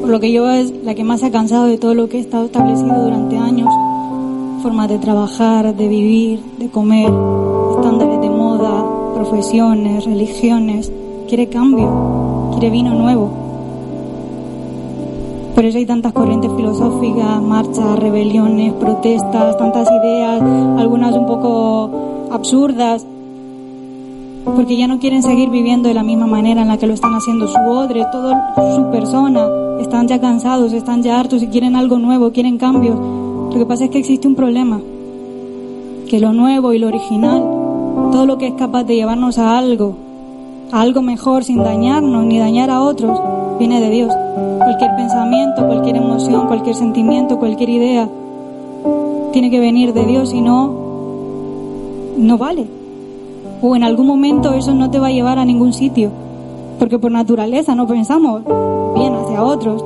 por 0.00 0.10
lo 0.10 0.18
que 0.18 0.32
yo 0.32 0.42
veo, 0.42 0.54
es 0.54 0.72
la 0.82 0.96
que 0.96 1.04
más 1.04 1.20
se 1.20 1.26
ha 1.26 1.30
cansado 1.30 1.66
de 1.66 1.78
todo 1.78 1.94
lo 1.94 2.08
que 2.08 2.16
ha 2.16 2.20
estado 2.20 2.46
establecido 2.46 3.04
durante 3.04 3.38
años, 3.38 3.72
formas 4.60 4.88
de 4.88 4.98
trabajar, 4.98 5.76
de 5.76 5.86
vivir, 5.86 6.40
de 6.58 6.68
comer, 6.68 7.12
estándares 7.76 8.13
profesiones, 9.34 10.04
religiones, 10.04 10.92
quiere 11.26 11.48
cambio, 11.48 12.50
quiere 12.52 12.70
vino 12.70 12.94
nuevo. 12.94 13.30
Por 15.56 15.64
eso 15.64 15.78
hay 15.78 15.86
tantas 15.86 16.12
corrientes 16.12 16.52
filosóficas, 16.56 17.42
marchas, 17.42 17.98
rebeliones, 17.98 18.72
protestas, 18.74 19.58
tantas 19.58 19.88
ideas, 19.90 20.40
algunas 20.78 21.16
un 21.16 21.26
poco 21.26 22.28
absurdas, 22.30 23.04
porque 24.44 24.76
ya 24.76 24.86
no 24.86 25.00
quieren 25.00 25.24
seguir 25.24 25.50
viviendo 25.50 25.88
de 25.88 25.94
la 25.94 26.04
misma 26.04 26.28
manera 26.28 26.62
en 26.62 26.68
la 26.68 26.76
que 26.76 26.86
lo 26.86 26.94
están 26.94 27.14
haciendo 27.14 27.48
su 27.48 27.58
odre, 27.58 28.06
toda 28.12 28.54
su 28.76 28.88
persona. 28.92 29.48
Están 29.80 30.06
ya 30.06 30.20
cansados, 30.20 30.72
están 30.72 31.02
ya 31.02 31.18
hartos 31.18 31.42
y 31.42 31.48
quieren 31.48 31.74
algo 31.74 31.98
nuevo, 31.98 32.30
quieren 32.30 32.56
cambios. 32.56 32.96
Lo 32.96 33.58
que 33.58 33.66
pasa 33.66 33.86
es 33.86 33.90
que 33.90 33.98
existe 33.98 34.28
un 34.28 34.36
problema, 34.36 34.80
que 36.08 36.20
lo 36.20 36.32
nuevo 36.32 36.72
y 36.72 36.78
lo 36.78 36.86
original, 36.86 37.53
todo 38.14 38.26
lo 38.26 38.38
que 38.38 38.46
es 38.46 38.54
capaz 38.54 38.84
de 38.84 38.94
llevarnos 38.94 39.38
a 39.38 39.58
algo, 39.58 39.96
a 40.70 40.82
algo 40.82 41.02
mejor 41.02 41.42
sin 41.42 41.64
dañarnos 41.64 42.24
ni 42.24 42.38
dañar 42.38 42.70
a 42.70 42.80
otros, 42.80 43.20
viene 43.58 43.80
de 43.80 43.90
Dios. 43.90 44.14
Cualquier 44.58 44.94
pensamiento, 44.94 45.66
cualquier 45.66 45.96
emoción, 45.96 46.46
cualquier 46.46 46.76
sentimiento, 46.76 47.40
cualquier 47.40 47.70
idea, 47.70 48.08
tiene 49.32 49.50
que 49.50 49.58
venir 49.58 49.92
de 49.92 50.04
Dios 50.04 50.32
y 50.32 50.40
no, 50.40 50.72
no 52.16 52.38
vale. 52.38 52.68
O 53.60 53.74
en 53.74 53.82
algún 53.82 54.06
momento 54.06 54.52
eso 54.52 54.74
no 54.74 54.92
te 54.92 55.00
va 55.00 55.08
a 55.08 55.10
llevar 55.10 55.40
a 55.40 55.44
ningún 55.44 55.72
sitio, 55.72 56.10
porque 56.78 57.00
por 57.00 57.10
naturaleza 57.10 57.74
no 57.74 57.88
pensamos 57.88 58.42
bien 58.94 59.12
hacia 59.12 59.42
otros. 59.42 59.84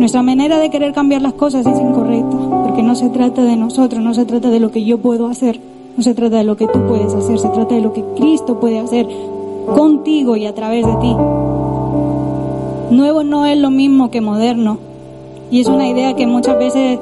Nuestra 0.00 0.22
manera 0.22 0.58
de 0.58 0.68
querer 0.68 0.92
cambiar 0.92 1.22
las 1.22 1.34
cosas 1.34 1.64
es 1.64 1.78
incorrecta, 1.78 2.36
porque 2.64 2.82
no 2.82 2.96
se 2.96 3.08
trata 3.08 3.44
de 3.44 3.54
nosotros, 3.54 4.02
no 4.02 4.14
se 4.14 4.24
trata 4.24 4.50
de 4.50 4.58
lo 4.58 4.72
que 4.72 4.84
yo 4.84 4.98
puedo 4.98 5.28
hacer, 5.28 5.60
no 5.96 6.02
se 6.02 6.14
trata 6.14 6.38
de 6.38 6.44
lo 6.44 6.56
que 6.56 6.66
tú 6.66 6.80
puedes 6.86 7.14
hacer, 7.14 7.38
se 7.38 7.48
trata 7.48 7.74
de 7.74 7.80
lo 7.80 7.92
que 7.92 8.04
Cristo 8.16 8.58
puede 8.58 8.80
hacer 8.80 9.06
contigo 9.74 10.36
y 10.36 10.46
a 10.46 10.54
través 10.54 10.86
de 10.86 10.94
ti. 10.96 11.14
Nuevo 12.90 13.22
no 13.22 13.46
es 13.46 13.58
lo 13.58 13.70
mismo 13.70 14.10
que 14.10 14.20
moderno. 14.20 14.78
Y 15.50 15.60
es 15.60 15.68
una 15.68 15.88
idea 15.88 16.14
que 16.14 16.26
muchas 16.26 16.58
veces 16.58 16.98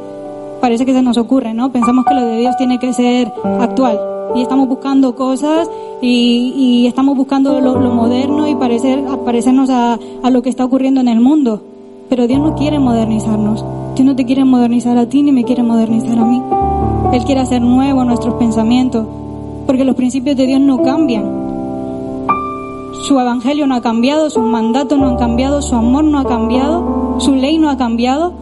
parece 0.60 0.84
que 0.84 0.92
se 0.92 1.02
nos 1.02 1.16
ocurre, 1.16 1.54
¿no? 1.54 1.72
Pensamos 1.72 2.04
que 2.04 2.14
lo 2.14 2.24
de 2.24 2.38
Dios 2.38 2.56
tiene 2.56 2.78
que 2.78 2.92
ser 2.92 3.32
actual. 3.60 3.98
Y 4.34 4.42
estamos 4.42 4.68
buscando 4.68 5.14
cosas 5.14 5.70
y, 6.00 6.54
y 6.56 6.86
estamos 6.86 7.16
buscando 7.16 7.60
lo, 7.60 7.74
moderno 7.78 8.48
y 8.48 8.54
parecer, 8.54 9.02
parecernos 9.24 9.70
a, 9.70 9.98
a 10.22 10.30
lo 10.30 10.42
que 10.42 10.50
está 10.50 10.64
ocurriendo 10.64 11.00
en 11.00 11.08
el 11.08 11.20
mundo. 11.20 11.62
Pero 12.08 12.26
Dios 12.26 12.40
no 12.40 12.54
quiere 12.54 12.78
modernizarnos. 12.78 13.64
Dios 13.94 14.06
no 14.06 14.16
te 14.16 14.24
quiere 14.24 14.44
modernizar 14.44 14.96
a 14.98 15.08
ti 15.08 15.22
ni 15.22 15.32
me 15.32 15.44
quiere 15.44 15.62
modernizar 15.62 16.18
a 16.18 16.24
mí. 16.24 16.61
Él 17.12 17.24
quiere 17.24 17.40
hacer 17.40 17.60
nuevo 17.60 18.04
nuestros 18.04 18.34
pensamientos. 18.34 19.06
Porque 19.66 19.84
los 19.84 19.94
principios 19.94 20.36
de 20.36 20.46
Dios 20.46 20.60
no 20.60 20.82
cambian. 20.82 21.42
Su 23.06 23.18
evangelio 23.18 23.66
no 23.66 23.74
ha 23.74 23.82
cambiado, 23.82 24.30
sus 24.30 24.44
mandatos 24.44 24.98
no 24.98 25.08
han 25.08 25.16
cambiado, 25.16 25.60
su 25.60 25.74
amor 25.74 26.04
no 26.04 26.18
ha 26.18 26.24
cambiado, 26.24 27.16
su 27.18 27.34
ley 27.34 27.58
no 27.58 27.68
ha 27.68 27.76
cambiado. 27.76 28.32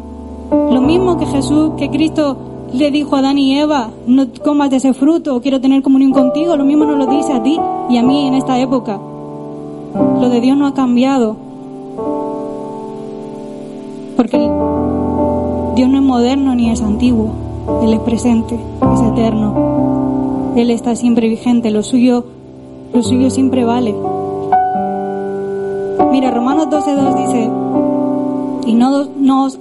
Lo 0.50 0.80
mismo 0.80 1.18
que 1.18 1.26
Jesús, 1.26 1.72
que 1.76 1.90
Cristo 1.90 2.36
le 2.72 2.90
dijo 2.90 3.16
a 3.16 3.20
Adán 3.20 3.38
y 3.38 3.58
Eva, 3.58 3.90
no 4.06 4.26
comas 4.44 4.70
de 4.70 4.76
ese 4.76 4.94
fruto, 4.94 5.40
quiero 5.40 5.60
tener 5.60 5.82
comunión 5.82 6.12
contigo, 6.12 6.56
lo 6.56 6.64
mismo 6.64 6.84
nos 6.84 6.98
lo 6.98 7.06
dice 7.06 7.32
a 7.32 7.42
ti 7.42 7.58
y 7.88 7.96
a 7.96 8.02
mí 8.02 8.26
en 8.26 8.34
esta 8.34 8.58
época. 8.58 9.00
Lo 9.94 10.28
de 10.28 10.40
Dios 10.40 10.56
no 10.56 10.66
ha 10.66 10.74
cambiado. 10.74 11.36
Porque 14.16 14.38
Dios 15.74 15.88
no 15.88 15.98
es 15.98 16.04
moderno 16.04 16.54
ni 16.54 16.70
es 16.70 16.82
antiguo, 16.82 17.30
Él 17.82 17.92
es 17.92 18.00
presente, 18.00 18.54
es 18.54 19.00
eterno. 19.12 20.52
Él 20.56 20.70
está 20.70 20.96
siempre 20.96 21.28
vigente, 21.28 21.70
lo 21.70 21.82
suyo, 21.82 22.24
lo 22.92 23.02
suyo 23.02 23.30
siempre 23.30 23.64
vale. 23.64 23.94
Mira, 26.10 26.30
Romanos 26.30 26.68
12.2 26.68 27.26
dice, 27.26 27.50
y 28.66 28.74
no, 28.74 29.04
no 29.16 29.44
os, 29.44 29.58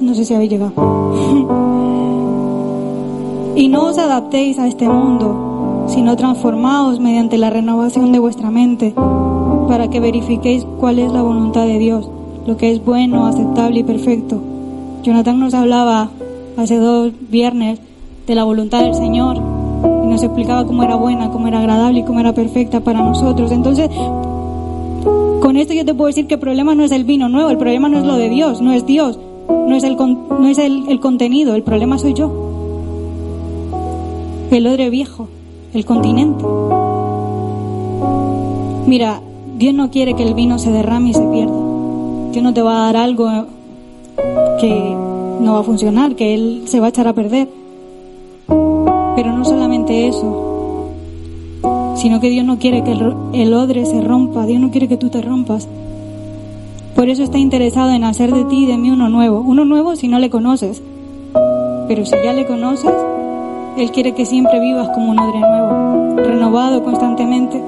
no 0.00 0.14
sé 0.14 0.24
si 0.24 0.34
habéis 0.34 0.50
llegado, 0.50 0.72
y 3.56 3.68
no 3.68 3.86
os 3.86 3.98
adaptéis 3.98 4.58
a 4.58 4.66
este 4.66 4.88
mundo, 4.88 5.86
sino 5.88 6.16
transformaos 6.16 7.00
mediante 7.00 7.38
la 7.38 7.50
renovación 7.50 8.12
de 8.12 8.18
vuestra 8.18 8.50
mente, 8.50 8.94
para 9.68 9.88
que 9.88 10.00
verifiquéis 10.00 10.66
cuál 10.78 10.98
es 10.98 11.12
la 11.12 11.22
voluntad 11.22 11.64
de 11.64 11.78
Dios, 11.78 12.10
lo 12.46 12.56
que 12.56 12.72
es 12.72 12.84
bueno, 12.84 13.26
aceptable 13.26 13.80
y 13.80 13.84
perfecto. 13.84 14.40
Jonathan 15.02 15.40
nos 15.40 15.54
hablaba 15.54 16.10
hace 16.60 16.76
dos 16.76 17.12
viernes 17.30 17.80
de 18.26 18.34
la 18.34 18.44
voluntad 18.44 18.82
del 18.82 18.94
Señor 18.94 19.36
y 19.36 20.06
nos 20.06 20.22
explicaba 20.22 20.66
cómo 20.66 20.82
era 20.82 20.96
buena, 20.96 21.30
cómo 21.30 21.48
era 21.48 21.60
agradable 21.60 22.00
y 22.00 22.04
cómo 22.04 22.20
era 22.20 22.32
perfecta 22.32 22.80
para 22.80 23.02
nosotros. 23.02 23.50
Entonces, 23.50 23.88
con 25.40 25.56
esto 25.56 25.72
yo 25.72 25.84
te 25.84 25.94
puedo 25.94 26.08
decir 26.08 26.26
que 26.26 26.34
el 26.34 26.40
problema 26.40 26.74
no 26.74 26.84
es 26.84 26.92
el 26.92 27.04
vino 27.04 27.28
nuevo, 27.28 27.50
el 27.50 27.58
problema 27.58 27.88
no 27.88 27.98
es 27.98 28.04
lo 28.04 28.16
de 28.16 28.28
Dios, 28.28 28.60
no 28.60 28.72
es 28.72 28.86
Dios, 28.86 29.18
no 29.48 29.74
es 29.74 29.84
el, 29.84 29.96
no 29.96 30.48
es 30.48 30.58
el, 30.58 30.88
el 30.88 31.00
contenido, 31.00 31.54
el 31.54 31.62
problema 31.62 31.98
soy 31.98 32.14
yo. 32.14 32.30
El 34.50 34.66
odre 34.66 34.90
viejo, 34.90 35.28
el 35.72 35.84
continente. 35.84 36.44
Mira, 38.86 39.20
Dios 39.56 39.74
no 39.74 39.90
quiere 39.90 40.14
que 40.14 40.24
el 40.24 40.34
vino 40.34 40.58
se 40.58 40.70
derrame 40.70 41.10
y 41.10 41.14
se 41.14 41.26
pierda. 41.26 41.54
Dios 42.32 42.42
no 42.42 42.52
te 42.52 42.62
va 42.62 42.82
a 42.82 42.92
dar 42.92 42.96
algo 42.96 43.28
que 44.60 44.96
no 45.40 45.54
va 45.54 45.60
a 45.60 45.64
funcionar, 45.64 46.14
que 46.14 46.34
Él 46.34 46.62
se 46.66 46.80
va 46.80 46.86
a 46.86 46.88
echar 46.90 47.08
a 47.08 47.12
perder. 47.12 47.48
Pero 49.16 49.32
no 49.32 49.44
solamente 49.44 50.06
eso, 50.06 50.50
sino 52.00 52.20
que 52.20 52.30
Dios 52.30 52.46
no 52.46 52.58
quiere 52.58 52.82
que 52.82 52.92
el, 52.92 53.54
odre 53.54 53.84
se 53.84 54.00
rompa, 54.00 54.46
Dios 54.46 54.60
no 54.60 54.70
quiere 54.70 54.88
que 54.88 54.96
tú 54.96 55.10
te 55.10 55.20
rompas. 55.20 55.68
Por 56.94 57.08
eso 57.08 57.22
está 57.22 57.38
interesado 57.38 57.90
en 57.90 58.04
hacer 58.04 58.32
de 58.32 58.44
ti 58.44 58.64
y 58.64 58.66
de 58.66 58.78
mí 58.78 58.90
uno 58.90 59.08
nuevo, 59.08 59.40
uno 59.40 59.64
nuevo 59.64 59.96
si 59.96 60.08
no 60.08 60.18
le 60.18 60.30
conoces, 60.30 60.82
pero 61.88 62.04
si 62.04 62.14
ya 62.24 62.32
le 62.32 62.46
conoces, 62.46 62.92
Él 63.76 63.90
quiere 63.90 64.12
que 64.12 64.26
siempre 64.26 64.60
vivas 64.60 64.88
como 64.90 65.10
un 65.10 65.18
odre 65.18 65.40
nuevo, 65.40 66.16
renovado 66.16 66.82
constantemente. 66.82 67.62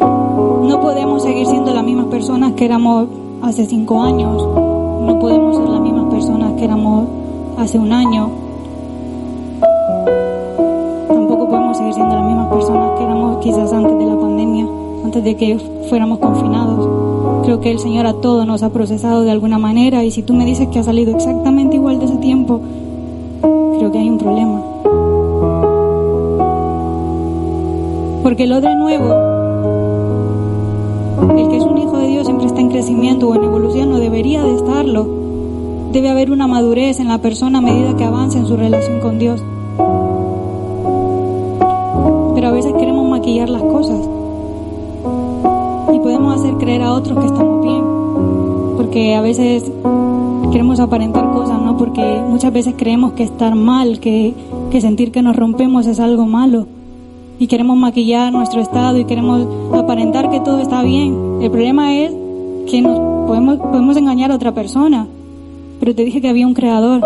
No 0.00 0.80
podemos 0.80 1.22
seguir 1.22 1.46
siendo 1.46 1.72
las 1.74 1.84
mismas 1.84 2.06
personas 2.06 2.52
que 2.52 2.64
éramos 2.64 3.08
hace 3.42 3.66
cinco 3.66 4.02
años, 4.02 4.42
no 4.42 5.18
podemos 5.18 5.56
ser 5.56 5.68
las 5.68 5.80
mismas 5.80 5.93
personas 6.24 6.54
que 6.54 6.64
éramos 6.64 7.06
hace 7.58 7.78
un 7.78 7.92
año, 7.92 8.30
tampoco 11.06 11.48
podemos 11.50 11.76
seguir 11.76 11.92
siendo 11.92 12.14
las 12.14 12.24
mismas 12.24 12.48
personas 12.48 12.98
que 12.98 13.04
éramos 13.04 13.44
quizás 13.44 13.70
antes 13.74 13.98
de 13.98 14.06
la 14.06 14.16
pandemia, 14.18 14.66
antes 15.04 15.22
de 15.22 15.36
que 15.36 15.58
fuéramos 15.90 16.20
confinados. 16.20 17.44
Creo 17.44 17.60
que 17.60 17.70
el 17.70 17.78
Señor 17.78 18.06
a 18.06 18.14
todos 18.14 18.46
nos 18.46 18.62
ha 18.62 18.70
procesado 18.70 19.20
de 19.20 19.32
alguna 19.32 19.58
manera 19.58 20.02
y 20.02 20.10
si 20.10 20.22
tú 20.22 20.32
me 20.32 20.46
dices 20.46 20.68
que 20.68 20.78
ha 20.78 20.82
salido 20.82 21.14
exactamente 21.14 21.76
igual 21.76 21.98
de 21.98 22.06
ese 22.06 22.16
tiempo, 22.16 22.62
creo 23.78 23.92
que 23.92 23.98
hay 23.98 24.08
un 24.08 24.16
problema. 24.16 24.62
Porque 28.22 28.44
el 28.44 28.52
odre 28.54 28.74
nuevo, 28.76 29.14
el 31.36 31.48
que 31.50 31.56
es 31.58 31.64
un 31.64 31.76
hijo 31.76 31.98
de 31.98 32.06
Dios 32.06 32.24
siempre 32.24 32.46
está 32.46 32.62
en 32.62 32.70
crecimiento 32.70 33.28
o 33.28 33.34
en 33.34 33.44
evolución, 33.44 33.90
no 33.90 33.98
debería 33.98 34.42
de 34.42 34.54
estarlo. 34.54 35.13
Debe 35.94 36.10
haber 36.10 36.32
una 36.32 36.48
madurez 36.48 36.98
en 36.98 37.06
la 37.06 37.18
persona 37.18 37.58
a 37.58 37.60
medida 37.60 37.96
que 37.96 38.02
avance 38.02 38.36
en 38.36 38.48
su 38.48 38.56
relación 38.56 38.98
con 38.98 39.20
Dios. 39.20 39.40
Pero 42.34 42.48
a 42.48 42.50
veces 42.50 42.72
queremos 42.72 43.08
maquillar 43.08 43.48
las 43.48 43.62
cosas 43.62 44.00
y 45.94 45.98
podemos 46.00 46.40
hacer 46.40 46.54
creer 46.54 46.82
a 46.82 46.94
otros 46.94 47.16
que 47.16 47.26
estamos 47.26 47.62
bien, 47.62 47.84
porque 48.76 49.14
a 49.14 49.20
veces 49.20 49.70
queremos 50.50 50.80
aparentar 50.80 51.30
cosas, 51.30 51.62
¿no? 51.62 51.76
Porque 51.76 52.02
muchas 52.28 52.52
veces 52.52 52.74
creemos 52.76 53.12
que 53.12 53.22
estar 53.22 53.54
mal, 53.54 54.00
que, 54.00 54.34
que 54.72 54.80
sentir 54.80 55.12
que 55.12 55.22
nos 55.22 55.36
rompemos 55.36 55.86
es 55.86 56.00
algo 56.00 56.26
malo 56.26 56.66
y 57.38 57.46
queremos 57.46 57.76
maquillar 57.76 58.32
nuestro 58.32 58.60
estado 58.60 58.98
y 58.98 59.04
queremos 59.04 59.46
aparentar 59.72 60.28
que 60.28 60.40
todo 60.40 60.58
está 60.58 60.82
bien. 60.82 61.38
El 61.40 61.52
problema 61.52 61.94
es 61.94 62.12
que 62.68 62.82
nos 62.82 62.98
podemos, 63.28 63.58
podemos 63.58 63.96
engañar 63.96 64.32
a 64.32 64.34
otra 64.34 64.52
persona. 64.52 65.06
Pero 65.80 65.94
te 65.94 66.04
dije 66.04 66.20
que 66.20 66.28
había 66.28 66.46
un 66.46 66.54
creador, 66.54 67.02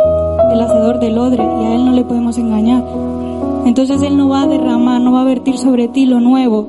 el 0.53 0.61
hacedor 0.61 1.01
del 1.01 1.19
odre, 1.19 1.43
y 1.43 1.65
a 1.67 1.75
él 1.75 1.85
no 1.85 1.93
le 1.93 2.05
podemos 2.05 2.39
engañar. 2.39 2.85
Entonces 3.65 4.03
él 4.03 4.17
no 4.17 4.29
va 4.29 4.43
a 4.43 4.47
derramar, 4.47 5.01
no 5.01 5.13
va 5.13 5.23
a 5.23 5.25
vertir 5.25 5.59
sobre 5.59 5.89
ti 5.89 6.07
lo 6.07 6.21
nuevo, 6.21 6.69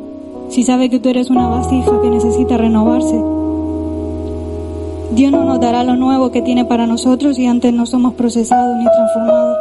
si 0.50 0.64
sabe 0.64 0.90
que 0.90 1.00
tú 1.00 1.10
eres 1.10 1.30
una 1.30 1.48
vasija 1.48 2.02
que 2.02 2.10
necesita 2.10 2.58
renovarse. 2.58 3.22
Dios 5.12 5.32
no 5.32 5.44
nos 5.44 5.60
dará 5.60 5.84
lo 5.84 5.96
nuevo 5.96 6.32
que 6.32 6.42
tiene 6.42 6.66
para 6.66 6.88
nosotros 6.88 7.38
y 7.40 7.48
antes 7.48 7.74
no 7.74 7.86
somos 7.86 8.14
procesados 8.14 8.78
ni 8.78 8.86
transformados. 8.86 9.58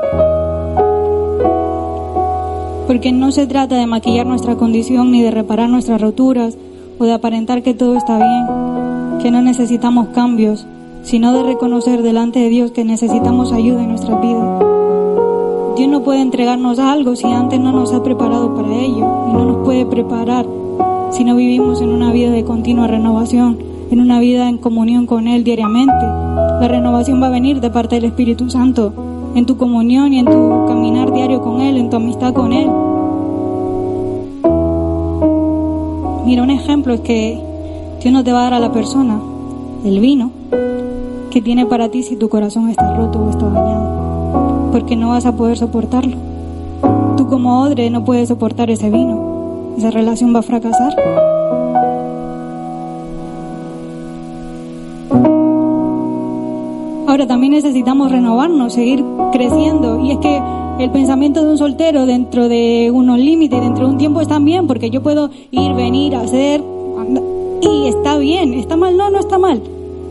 Porque 2.86 3.12
no 3.12 3.32
se 3.32 3.46
trata 3.46 3.76
de 3.76 3.86
maquillar 3.86 4.26
nuestra 4.26 4.56
condición 4.56 5.10
ni 5.10 5.22
de 5.22 5.30
reparar 5.30 5.68
nuestras 5.68 6.00
roturas 6.00 6.56
o 6.98 7.04
de 7.04 7.12
aparentar 7.12 7.62
que 7.62 7.74
todo 7.74 7.96
está 7.96 8.16
bien, 8.16 9.18
que 9.20 9.30
no 9.30 9.42
necesitamos 9.42 10.08
cambios, 10.08 10.66
sino 11.08 11.32
de 11.32 11.42
reconocer 11.42 12.02
delante 12.02 12.38
de 12.38 12.50
Dios 12.50 12.70
que 12.70 12.84
necesitamos 12.84 13.50
ayuda 13.52 13.82
en 13.82 13.88
nuestras 13.88 14.20
vidas. 14.20 14.62
Dios 15.74 15.88
no 15.88 16.02
puede 16.02 16.20
entregarnos 16.20 16.78
algo 16.78 17.16
si 17.16 17.26
antes 17.26 17.58
no 17.58 17.72
nos 17.72 17.94
ha 17.94 18.02
preparado 18.02 18.54
para 18.54 18.68
ello 18.74 19.26
y 19.30 19.32
no 19.32 19.44
nos 19.46 19.64
puede 19.64 19.86
preparar 19.86 20.44
si 21.10 21.24
no 21.24 21.34
vivimos 21.34 21.80
en 21.80 21.88
una 21.88 22.12
vida 22.12 22.30
de 22.30 22.44
continua 22.44 22.88
renovación, 22.88 23.56
en 23.90 24.00
una 24.02 24.20
vida 24.20 24.50
en 24.50 24.58
comunión 24.58 25.06
con 25.06 25.28
Él 25.28 25.44
diariamente. 25.44 26.04
La 26.60 26.68
renovación 26.68 27.22
va 27.22 27.28
a 27.28 27.30
venir 27.30 27.62
de 27.62 27.70
parte 27.70 27.94
del 27.94 28.04
Espíritu 28.04 28.50
Santo, 28.50 28.92
en 29.34 29.46
tu 29.46 29.56
comunión 29.56 30.12
y 30.12 30.18
en 30.18 30.26
tu 30.26 30.66
caminar 30.66 31.10
diario 31.14 31.40
con 31.40 31.62
Él, 31.62 31.78
en 31.78 31.88
tu 31.88 31.96
amistad 31.96 32.34
con 32.34 32.52
Él. 32.52 32.68
Mira, 36.26 36.42
un 36.42 36.50
ejemplo 36.50 36.92
es 36.92 37.00
que 37.00 37.40
Dios 38.02 38.12
no 38.12 38.22
te 38.22 38.32
va 38.32 38.40
a 38.40 38.42
dar 38.42 38.54
a 38.54 38.60
la 38.60 38.72
persona 38.72 39.18
el 39.86 40.00
vino 40.00 40.37
que 41.30 41.42
tiene 41.42 41.66
para 41.66 41.88
ti 41.88 42.02
si 42.02 42.16
tu 42.16 42.28
corazón 42.28 42.68
está 42.68 42.96
roto 42.96 43.20
o 43.20 43.30
está 43.30 43.48
dañado, 43.48 44.70
porque 44.72 44.96
no 44.96 45.10
vas 45.10 45.26
a 45.26 45.32
poder 45.32 45.56
soportarlo. 45.56 46.16
Tú 47.16 47.26
como 47.26 47.62
odre 47.62 47.90
no 47.90 48.04
puedes 48.04 48.28
soportar 48.28 48.70
ese 48.70 48.90
vino 48.90 49.38
esa 49.78 49.92
relación 49.92 50.34
va 50.34 50.40
a 50.40 50.42
fracasar. 50.42 50.92
Ahora 57.06 57.26
también 57.26 57.52
necesitamos 57.52 58.10
renovarnos, 58.10 58.72
seguir 58.72 59.04
creciendo. 59.32 60.00
Y 60.00 60.10
es 60.10 60.18
que 60.18 60.42
el 60.80 60.90
pensamiento 60.90 61.42
de 61.42 61.50
un 61.50 61.58
soltero 61.58 62.06
dentro 62.06 62.48
de 62.48 62.90
unos 62.92 63.18
límites, 63.18 63.60
dentro 63.60 63.86
de 63.86 63.92
un 63.92 63.98
tiempo 63.98 64.20
está 64.20 64.38
bien, 64.40 64.66
porque 64.66 64.90
yo 64.90 65.02
puedo 65.02 65.30
ir, 65.52 65.72
venir, 65.74 66.16
hacer, 66.16 66.62
y 67.62 67.88
está 67.88 68.18
bien, 68.18 68.54
está 68.54 68.76
mal, 68.76 68.96
no, 68.96 69.10
no 69.10 69.18
está 69.20 69.38
mal. 69.38 69.62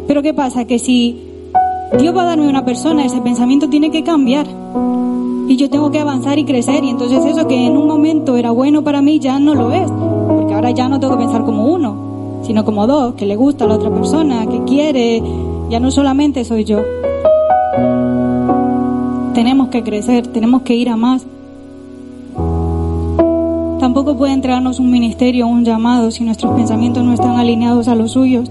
Pero 0.08 0.22
¿qué 0.22 0.34
pasa? 0.34 0.66
Que 0.66 0.80
si 0.80 1.22
Dios 2.00 2.16
va 2.16 2.24
a 2.24 2.26
darme 2.26 2.48
una 2.48 2.66
persona, 2.66 3.06
ese 3.06 3.22
pensamiento 3.22 3.70
tiene 3.70 3.92
que 3.92 4.04
cambiar 4.04 4.48
y 5.48 5.56
yo 5.56 5.70
tengo 5.70 5.92
que 5.92 6.00
avanzar 6.00 6.38
y 6.38 6.44
crecer 6.44 6.84
y 6.84 6.90
entonces 6.90 7.24
eso 7.26 7.48
que 7.48 7.66
en 7.68 7.78
un 7.78 7.88
momento 7.88 8.36
era 8.36 8.52
bueno 8.52 8.84
para 8.84 9.02
mí 9.02 9.20
ya 9.20 9.40
no 9.40 9.54
lo 9.56 9.72
es, 9.72 9.90
porque 10.28 10.54
ahora 10.54 10.72
ya 10.72 10.90
no 10.90 11.00
tengo 11.00 11.18
que 11.18 11.24
pensar 11.24 11.44
como 11.46 11.68
uno, 11.68 12.42
sino 12.44 12.66
como 12.66 12.86
dos, 12.86 13.16
que 13.16 13.26
le 13.26 13.36
gusta 13.36 13.66
a 13.66 13.68
la 13.68 13.76
otra 13.76 13.90
persona, 13.90 14.46
que 14.48 14.64
quiere, 14.64 15.24
ya 15.70 15.80
no 15.80 15.92
solamente 15.92 16.44
soy 16.44 16.66
yo. 16.66 16.80
Tenemos 19.34 19.70
que 19.70 19.84
crecer, 19.84 20.28
tenemos 20.28 20.64
que 20.64 20.76
ir 20.76 20.90
a 20.90 20.98
más. 20.98 21.26
Tampoco 23.80 24.18
puede 24.18 24.34
entregarnos 24.34 24.80
un 24.80 24.92
ministerio 24.92 25.48
un 25.48 25.64
llamado 25.64 26.12
si 26.12 26.24
nuestros 26.24 26.54
pensamientos 26.56 27.04
no 27.04 27.14
están 27.14 27.38
alineados 27.38 27.88
a 27.88 27.96
los 27.96 28.12
suyos, 28.12 28.50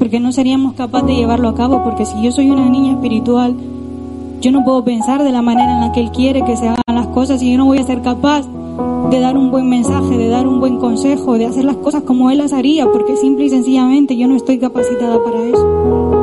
porque 0.00 0.18
no 0.18 0.32
seríamos 0.32 0.72
capaces 0.72 1.08
de 1.08 1.14
llevarlo 1.14 1.50
a 1.50 1.54
cabo, 1.54 1.84
porque 1.84 2.06
si 2.06 2.22
yo 2.22 2.32
soy 2.32 2.50
una 2.50 2.70
niña 2.70 2.92
espiritual, 2.92 3.54
yo 4.40 4.50
no 4.50 4.64
puedo 4.64 4.82
pensar 4.82 5.22
de 5.22 5.30
la 5.30 5.42
manera 5.42 5.74
en 5.74 5.80
la 5.82 5.92
que 5.92 6.00
Él 6.00 6.10
quiere 6.10 6.42
que 6.42 6.56
se 6.56 6.68
hagan 6.68 6.82
las 6.86 7.08
cosas 7.08 7.42
y 7.42 7.52
yo 7.52 7.58
no 7.58 7.66
voy 7.66 7.76
a 7.76 7.82
ser 7.82 8.00
capaz 8.00 8.46
de 9.10 9.20
dar 9.20 9.36
un 9.36 9.50
buen 9.50 9.68
mensaje, 9.68 10.16
de 10.16 10.28
dar 10.28 10.48
un 10.48 10.58
buen 10.58 10.78
consejo, 10.78 11.34
de 11.34 11.44
hacer 11.44 11.66
las 11.66 11.76
cosas 11.76 12.02
como 12.04 12.30
Él 12.30 12.38
las 12.38 12.54
haría, 12.54 12.90
porque 12.90 13.14
simple 13.18 13.44
y 13.44 13.50
sencillamente 13.50 14.16
yo 14.16 14.26
no 14.26 14.36
estoy 14.36 14.58
capacitada 14.58 15.22
para 15.22 15.44
eso. 15.44 16.20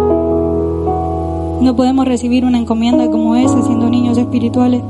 No 1.61 1.75
podemos 1.75 2.07
recibir 2.07 2.45
una 2.45 2.57
encomienda 2.57 3.11
como 3.11 3.35
esa 3.35 3.61
siendo 3.61 3.91
niños 3.91 4.17
espirituales. 4.17 4.81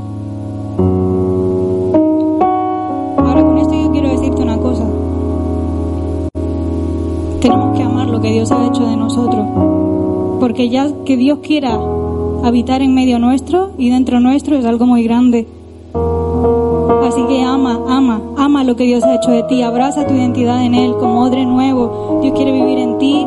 Tenemos 7.48 7.78
que 7.78 7.84
amar 7.84 8.10
lo 8.10 8.20
que 8.20 8.30
Dios 8.30 8.52
ha 8.52 8.68
hecho 8.68 8.86
de 8.86 8.98
nosotros, 8.98 9.48
porque 10.42 10.68
ya 10.68 10.90
que 11.06 11.16
Dios 11.16 11.40
quiera 11.42 11.80
habitar 12.44 12.82
en 12.82 12.94
medio 12.94 13.20
nuestro 13.20 13.72
y 13.78 13.90
dentro 13.90 14.20
nuestro 14.20 14.58
es 14.58 14.66
algo 14.66 14.86
muy 14.86 15.02
grande. 15.04 15.48
Así 17.08 17.24
que 17.30 17.42
ama, 17.44 17.80
ama, 17.88 18.22
ama 18.36 18.66
lo 18.66 18.76
que 18.76 18.84
Dios 18.84 19.02
ha 19.06 19.16
hecho 19.16 19.32
de 19.32 19.44
ti, 19.44 19.62
abraza 19.62 20.06
tu 20.06 20.14
identidad 20.14 20.62
en 20.62 20.76
Él 20.76 20.96
como 21.00 21.22
odre 21.22 21.46
nuevo. 21.46 22.20
Dios 22.22 22.34
quiere 22.36 22.52
vivir 22.52 22.80
en 22.80 22.98
ti 22.98 23.26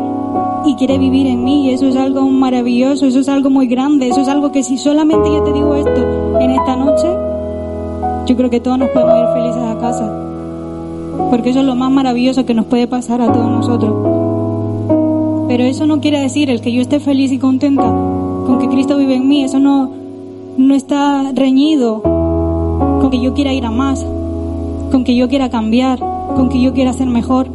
y 0.67 0.75
quiere 0.75 0.99
vivir 0.99 1.27
en 1.27 1.43
mí 1.43 1.69
y 1.69 1.71
eso 1.71 1.87
es 1.87 1.97
algo 1.97 2.21
maravilloso, 2.29 3.07
eso 3.07 3.21
es 3.21 3.29
algo 3.31 3.49
muy 3.49 3.69
grande, 3.69 4.09
eso 4.09 4.21
es 4.21 4.29
algo 4.29 4.53
que 4.53 4.63
si 4.63 4.77
solamente 4.77 5.33
yo 5.33 5.43
te 5.45 5.55
digo 5.55 5.75
esto 5.75 6.39
en 6.39 6.51
esta 6.51 6.77
noche, 6.77 7.09
yo 8.27 8.37
creo 8.37 8.51
que 8.51 8.61
todos 8.61 8.79
nos 8.79 8.91
podemos 8.91 9.19
ir 9.19 9.33
felices 9.33 9.63
a 9.63 9.79
casa. 9.79 10.27
Porque 11.31 11.51
eso 11.51 11.61
es 11.61 11.67
lo 11.67 11.75
más 11.75 11.91
maravilloso 11.91 12.45
que 12.45 12.55
nos 12.55 12.67
puede 12.67 12.87
pasar 12.87 13.21
a 13.21 13.33
todos 13.33 13.51
nosotros. 13.51 14.10
Pero 15.51 15.65
eso 15.65 15.85
no 15.85 16.01
quiere 16.01 16.21
decir 16.21 16.49
el 16.49 16.61
que 16.61 16.71
yo 16.71 16.81
esté 16.81 17.01
feliz 17.01 17.33
y 17.33 17.39
contenta 17.39 17.83
con 17.83 18.61
que 18.61 18.69
Cristo 18.69 18.97
vive 18.97 19.17
en 19.17 19.27
mí, 19.27 19.43
eso 19.43 19.59
no, 19.59 19.91
no 20.57 20.75
está 20.77 21.33
reñido 21.35 22.03
con 22.03 23.11
que 23.11 23.21
yo 23.21 23.35
quiera 23.35 23.53
ir 23.53 23.67
a 23.67 23.73
más, 23.73 24.07
con 24.93 25.03
que 25.03 25.17
yo 25.17 25.29
quiera 25.29 25.51
cambiar, 25.51 25.99
con 26.37 26.51
que 26.51 26.61
yo 26.61 26.73
quiera 26.73 26.93
ser 26.93 27.09
mejor. 27.09 27.49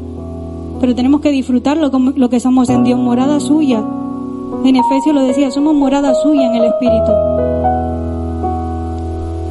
Pero 0.82 0.94
tenemos 0.94 1.22
que 1.22 1.32
disfrutarlo 1.32 1.90
como 1.90 2.12
lo 2.12 2.30
que 2.30 2.42
somos 2.42 2.70
en 2.70 2.84
Dios, 2.84 3.00
morada 3.00 3.40
suya. 3.40 3.82
En 4.66 4.76
Efesios 4.76 5.16
lo 5.16 5.22
decía, 5.22 5.50
somos 5.50 5.74
morada 5.74 6.14
suya 6.16 6.48
en 6.48 6.56
el 6.56 6.66
Espíritu. 6.66 7.12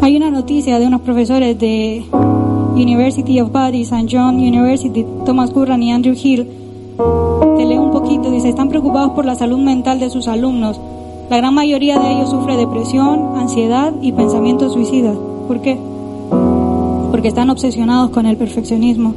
Hay 0.02 0.18
una 0.18 0.30
noticia 0.30 0.78
de 0.78 0.86
unos 0.86 1.00
profesores 1.00 1.58
de 1.58 2.04
University 2.74 3.40
of 3.40 3.50
Bath 3.52 3.72
y 3.72 3.82
St. 3.84 4.06
John 4.06 4.36
University, 4.36 5.06
Thomas 5.24 5.50
Curran 5.50 5.82
y 5.82 5.92
Andrew 5.92 6.14
Hill. 6.14 6.46
Te 7.56 7.64
leo 7.64 7.82
un 7.82 7.93
dice, 8.44 8.50
están 8.50 8.68
preocupados 8.68 9.12
por 9.12 9.24
la 9.24 9.34
salud 9.34 9.58
mental 9.58 9.98
de 10.00 10.10
sus 10.10 10.28
alumnos 10.28 10.80
la 11.30 11.38
gran 11.38 11.54
mayoría 11.54 11.98
de 11.98 12.12
ellos 12.12 12.28
sufre 12.28 12.56
depresión, 12.56 13.36
ansiedad 13.36 13.94
y 14.02 14.12
pensamientos 14.12 14.74
suicidas. 14.74 15.16
¿Por 15.48 15.62
qué? 15.62 15.78
Porque 17.10 17.28
están 17.28 17.48
obsesionados 17.48 18.10
con 18.10 18.26
el 18.26 18.36
perfeccionismo. 18.36 19.14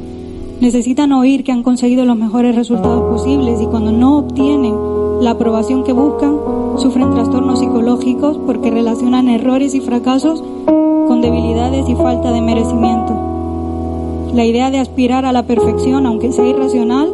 Necesitan 0.60 1.12
oír 1.12 1.44
que 1.44 1.52
han 1.52 1.62
conseguido 1.62 2.06
los 2.06 2.16
mejores 2.16 2.56
resultados 2.56 3.12
posibles 3.12 3.60
y 3.60 3.66
cuando 3.66 3.92
no 3.92 4.16
obtienen 4.16 4.74
la 5.20 5.32
aprobación 5.32 5.84
que 5.84 5.92
buscan, 5.92 6.34
sufren 6.78 7.10
trastornos 7.10 7.58
psicológicos 7.58 8.38
porque 8.38 8.70
relacionan 8.70 9.28
errores 9.28 9.74
y 9.74 9.80
fracasos 9.80 10.42
con 10.66 11.20
debilidades 11.20 11.88
y 11.90 11.94
falta 11.94 12.32
de 12.32 12.40
merecimiento. 12.40 14.30
La 14.32 14.46
idea 14.46 14.70
de 14.70 14.78
aspirar 14.78 15.26
a 15.26 15.32
la 15.32 15.42
perfección, 15.42 16.06
aunque 16.06 16.32
sea 16.32 16.46
irracional, 16.46 17.12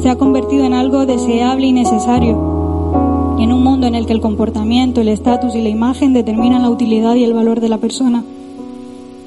se 0.00 0.08
ha 0.08 0.16
convertido 0.16 0.64
en 0.64 0.74
algo 0.74 1.06
deseable 1.06 1.66
y 1.66 1.72
necesario 1.72 2.58
en 3.38 3.52
un 3.52 3.62
mundo 3.62 3.86
en 3.86 3.94
el 3.94 4.06
que 4.06 4.12
el 4.12 4.20
comportamiento, 4.20 5.00
el 5.00 5.08
estatus 5.08 5.54
y 5.54 5.62
la 5.62 5.68
imagen 5.68 6.12
determinan 6.12 6.62
la 6.62 6.70
utilidad 6.70 7.14
y 7.14 7.24
el 7.24 7.34
valor 7.34 7.60
de 7.60 7.68
la 7.68 7.78
persona. 7.78 8.24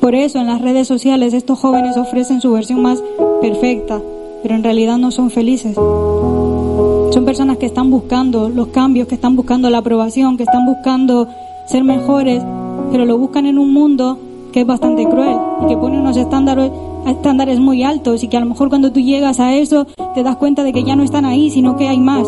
Por 0.02 0.16
eso 0.16 0.40
en 0.40 0.48
las 0.48 0.62
redes 0.62 0.88
sociales 0.88 1.34
estos 1.34 1.60
jóvenes 1.60 1.96
ofrecen 1.96 2.42
su 2.42 2.52
versión 2.52 2.82
más 2.82 3.02
perfecta, 3.40 4.02
pero 4.42 4.56
en 4.56 4.64
realidad 4.64 4.98
no 4.98 5.12
son 5.12 5.30
felices. 5.30 5.76
Son 5.76 7.24
personas 7.26 7.58
que 7.58 7.68
están 7.68 7.90
buscando 7.90 8.50
los 8.50 8.68
cambios, 8.68 9.08
que 9.08 9.16
están 9.16 9.36
buscando 9.36 9.70
la 9.70 9.78
aprobación, 9.78 10.38
que 10.38 10.44
están 10.44 10.66
buscando 10.66 11.28
ser 11.68 11.84
mejores, 11.84 12.44
pero 12.92 13.06
lo 13.06 13.18
buscan 13.18 13.46
en 13.46 13.58
un 13.58 13.72
mundo 13.72 14.18
que 14.52 14.62
es 14.62 14.68
bastante 14.68 15.08
cruel 15.08 15.38
y 15.64 15.68
que 15.68 15.78
pone 15.78 16.00
unos 16.00 16.18
estándares, 16.18 16.72
estándares 17.06 17.60
muy 17.60 17.84
altos 17.84 18.24
y 18.24 18.28
que 18.28 18.38
a 18.38 18.40
lo 18.40 18.46
mejor 18.46 18.70
cuando 18.70 18.92
tú 18.92 19.00
llegas 19.00 19.40
a 19.40 19.56
eso 19.56 19.86
te 20.16 20.24
das 20.24 20.36
cuenta 20.38 20.64
de 20.64 20.74
que 20.74 20.84
ya 20.84 20.96
no 20.96 21.04
están 21.04 21.26
ahí, 21.26 21.50
sino 21.50 21.78
que 21.78 21.88
hay 21.88 22.00
más. 22.00 22.28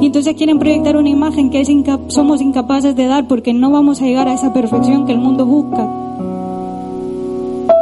Y 0.00 0.06
entonces 0.06 0.34
quieren 0.34 0.58
proyectar 0.58 0.96
una 0.96 1.10
imagen 1.10 1.50
que 1.50 1.60
es 1.60 1.68
somos 2.08 2.40
incapaces 2.40 2.96
de 2.96 3.06
dar 3.06 3.26
porque 3.26 3.52
no 3.52 3.70
vamos 3.70 4.00
a 4.00 4.06
llegar 4.06 4.28
a 4.28 4.32
esa 4.32 4.52
perfección 4.52 5.04
que 5.06 5.12
el 5.12 5.18
mundo 5.18 5.44
busca. 5.44 5.88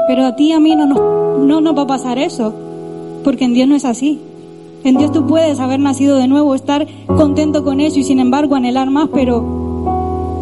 Pero 0.08 0.26
a 0.26 0.34
ti 0.34 0.48
y 0.48 0.52
a 0.52 0.60
mí 0.60 0.74
no 0.74 0.86
nos, 0.86 0.98
no 1.46 1.60
nos 1.60 1.76
va 1.76 1.82
a 1.82 1.86
pasar 1.86 2.18
eso, 2.18 2.52
porque 3.22 3.44
en 3.44 3.54
Dios 3.54 3.68
no 3.68 3.76
es 3.76 3.84
así. 3.84 4.20
En 4.84 4.96
Dios 4.96 5.12
tú 5.12 5.26
puedes 5.26 5.60
haber 5.60 5.80
nacido 5.80 6.16
de 6.16 6.28
nuevo, 6.28 6.54
estar 6.54 6.86
contento 7.06 7.62
con 7.62 7.80
eso 7.80 7.98
y 7.98 8.04
sin 8.04 8.18
embargo 8.18 8.54
anhelar 8.54 8.90
más, 8.90 9.08
pero 9.12 9.67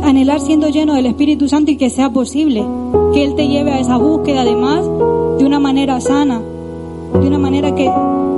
anhelar 0.07 0.41
siendo 0.41 0.69
lleno 0.69 0.95
del 0.95 1.07
Espíritu 1.07 1.49
Santo 1.49 1.71
y 1.73 1.77
que 1.77 1.91
sea 1.91 2.11
posible, 2.11 2.65
que 3.13 3.25
Él 3.25 3.35
te 3.35 3.49
lleve 3.49 3.73
a 3.73 3.81
esa 3.81 3.97
búsqueda 3.97 4.43
además 4.43 4.85
de 5.39 5.45
una 5.45 5.59
manera 5.59 6.01
sana, 6.01 6.41
de 7.13 7.27
una 7.27 7.39
manera 7.39 7.75
que, 7.75 7.91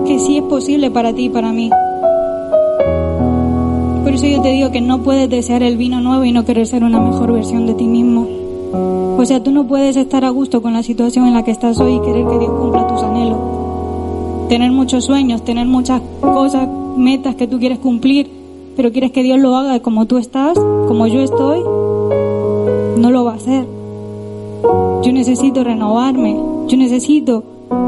que 0.06 0.18
sí 0.18 0.38
es 0.38 0.44
posible 0.44 0.90
para 0.90 1.12
ti 1.12 1.26
y 1.26 1.28
para 1.28 1.52
mí. 1.52 1.70
Por 4.02 4.14
eso 4.14 4.26
yo 4.26 4.40
te 4.40 4.48
digo 4.52 4.70
que 4.70 4.80
no 4.80 5.02
puedes 5.02 5.28
desear 5.28 5.62
el 5.62 5.76
vino 5.76 6.00
nuevo 6.00 6.24
y 6.24 6.32
no 6.32 6.44
querer 6.44 6.66
ser 6.66 6.82
una 6.82 7.00
mejor 7.00 7.32
versión 7.32 7.66
de 7.66 7.74
ti 7.74 7.84
mismo. 7.84 8.26
O 9.18 9.24
sea, 9.24 9.42
tú 9.42 9.50
no 9.50 9.66
puedes 9.66 9.96
estar 9.96 10.24
a 10.24 10.30
gusto 10.30 10.62
con 10.62 10.72
la 10.72 10.82
situación 10.82 11.26
en 11.26 11.34
la 11.34 11.42
que 11.42 11.50
estás 11.50 11.78
hoy 11.80 11.94
y 11.94 12.00
querer 12.00 12.26
que 12.26 12.38
Dios 12.38 12.52
cumpla 12.52 12.86
tus 12.86 13.02
anhelos. 13.02 13.38
Tener 14.48 14.72
muchos 14.72 15.04
sueños, 15.04 15.44
tener 15.44 15.66
muchas 15.66 16.00
cosas, 16.20 16.66
metas 16.96 17.34
que 17.34 17.46
tú 17.46 17.58
quieres 17.58 17.78
cumplir, 17.78 18.30
pero 18.76 18.92
quieres 18.92 19.10
que 19.10 19.22
Dios 19.22 19.38
lo 19.38 19.56
haga 19.56 19.80
como 19.80 20.06
tú 20.06 20.18
estás, 20.18 20.56
como 20.88 21.06
yo 21.06 21.20
estoy, 21.20 21.62
no 22.98 23.10
lo 23.10 23.24
va 23.24 23.32
a 23.32 23.36
hacer. 23.36 23.66
Yo 25.02 25.12
necesito 25.12 25.62
renovarme, 25.62 26.34
yo 26.66 26.76
necesito 26.78 27.44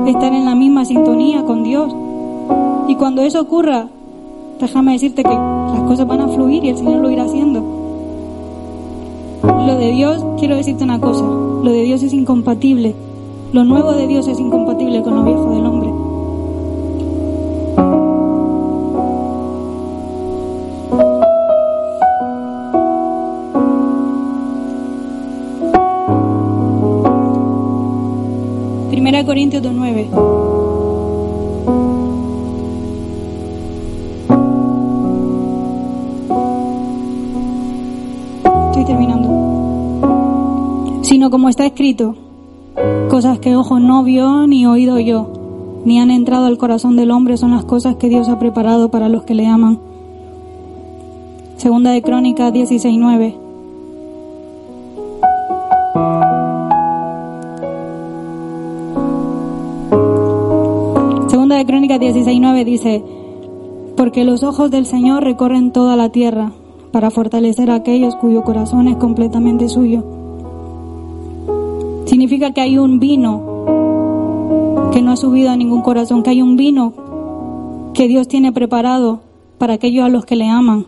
estar 0.07 0.33
en 0.35 0.45
la 0.45 0.55
misma 0.55 0.85
sintonía 0.85 1.43
con 1.45 1.65
Dios. 1.65 1.97
Y 2.89 2.97
cuando 2.97 3.23
eso 3.23 3.41
ocurra, 3.41 3.89
déjame 4.61 4.93
decirte 4.93 5.23
que 5.23 5.31
las 5.31 5.83
cosas 5.89 6.07
van 6.07 6.21
a 6.21 6.29
fluir 6.29 6.63
y 6.63 6.69
el 6.69 6.77
Señor 6.77 7.01
lo 7.01 7.11
irá 7.11 7.25
haciendo. 7.25 7.63
Lo 9.43 9.77
de 9.77 9.93
Dios, 9.93 10.23
quiero 10.39 10.57
decirte 10.57 10.85
una 10.85 11.01
cosa, 11.01 11.25
lo 11.25 11.71
de 11.73 11.83
Dios 11.83 12.03
es 12.03 12.13
incompatible. 12.13 12.95
Lo 13.53 13.65
nuevo 13.65 13.93
de 13.93 14.07
Dios 14.07 14.29
es 14.29 14.39
incompatible 14.39 15.03
con 15.03 15.17
lo 15.17 15.25
viejo 15.25 15.51
del 15.51 15.65
hombre. 15.67 16.00
Primera 29.11 29.27
Corintios 29.27 29.61
9. 29.65 30.09
como 41.29 41.49
está 41.49 41.67
escrito, 41.67 42.15
cosas 43.09 43.41
que 43.41 43.57
ojo 43.57 43.81
no 43.81 44.05
vio 44.05 44.47
ni 44.47 44.67
oído 44.67 45.01
yo, 45.01 45.81
ni 45.85 45.99
han 45.99 46.13
entrado 46.13 46.47
al 46.47 46.57
corazón 46.57 46.95
del 46.95 47.11
hombre 47.11 47.37
son 47.37 47.51
las 47.51 47.65
cosas 47.65 47.97
que 47.97 48.09
Dios 48.09 48.29
ha 48.29 48.39
preparado 48.39 48.93
para 48.93 49.09
los 49.09 49.25
que 49.25 49.35
le 49.35 49.47
aman. 49.47 49.81
Segunda 51.57 51.91
de 51.91 52.03
Crónicas 52.03 52.53
16:9. 52.53 53.40
Crónicas 61.91 62.25
16:9 62.25 62.65
dice, 62.65 63.03
porque 63.97 64.23
los 64.25 64.45
ojos 64.45 64.71
del 64.71 64.87
Señor 64.87 65.25
recorren 65.25 65.73
toda 65.73 65.97
la 65.97 66.11
tierra 66.11 66.53
para 66.93 67.11
fortalecer 67.11 67.69
a 67.69 67.75
aquellos 67.75 68.15
cuyo 68.15 68.43
corazón 68.43 68.87
es 68.87 68.97
completamente 68.97 69.69
suyo 69.69 70.05
Significa 72.05 72.53
que 72.53 72.61
hay 72.61 72.79
un 72.79 73.01
vino 73.01 73.43
que 74.93 75.03
no 75.03 75.11
ha 75.11 75.17
subido 75.17 75.51
a 75.51 75.57
ningún 75.57 75.83
corazón, 75.83 76.23
que 76.23 76.31
hay 76.31 76.43
un 76.43 76.57
vino 76.57 76.93
que 77.93 78.07
Dios 78.07 78.29
tiene 78.29 78.53
preparado 78.53 79.23
para 79.59 79.75
aquellos 79.75 80.05
a 80.05 80.09
los 80.09 80.25
que 80.25 80.37
le 80.37 80.49
aman. 80.49 80.87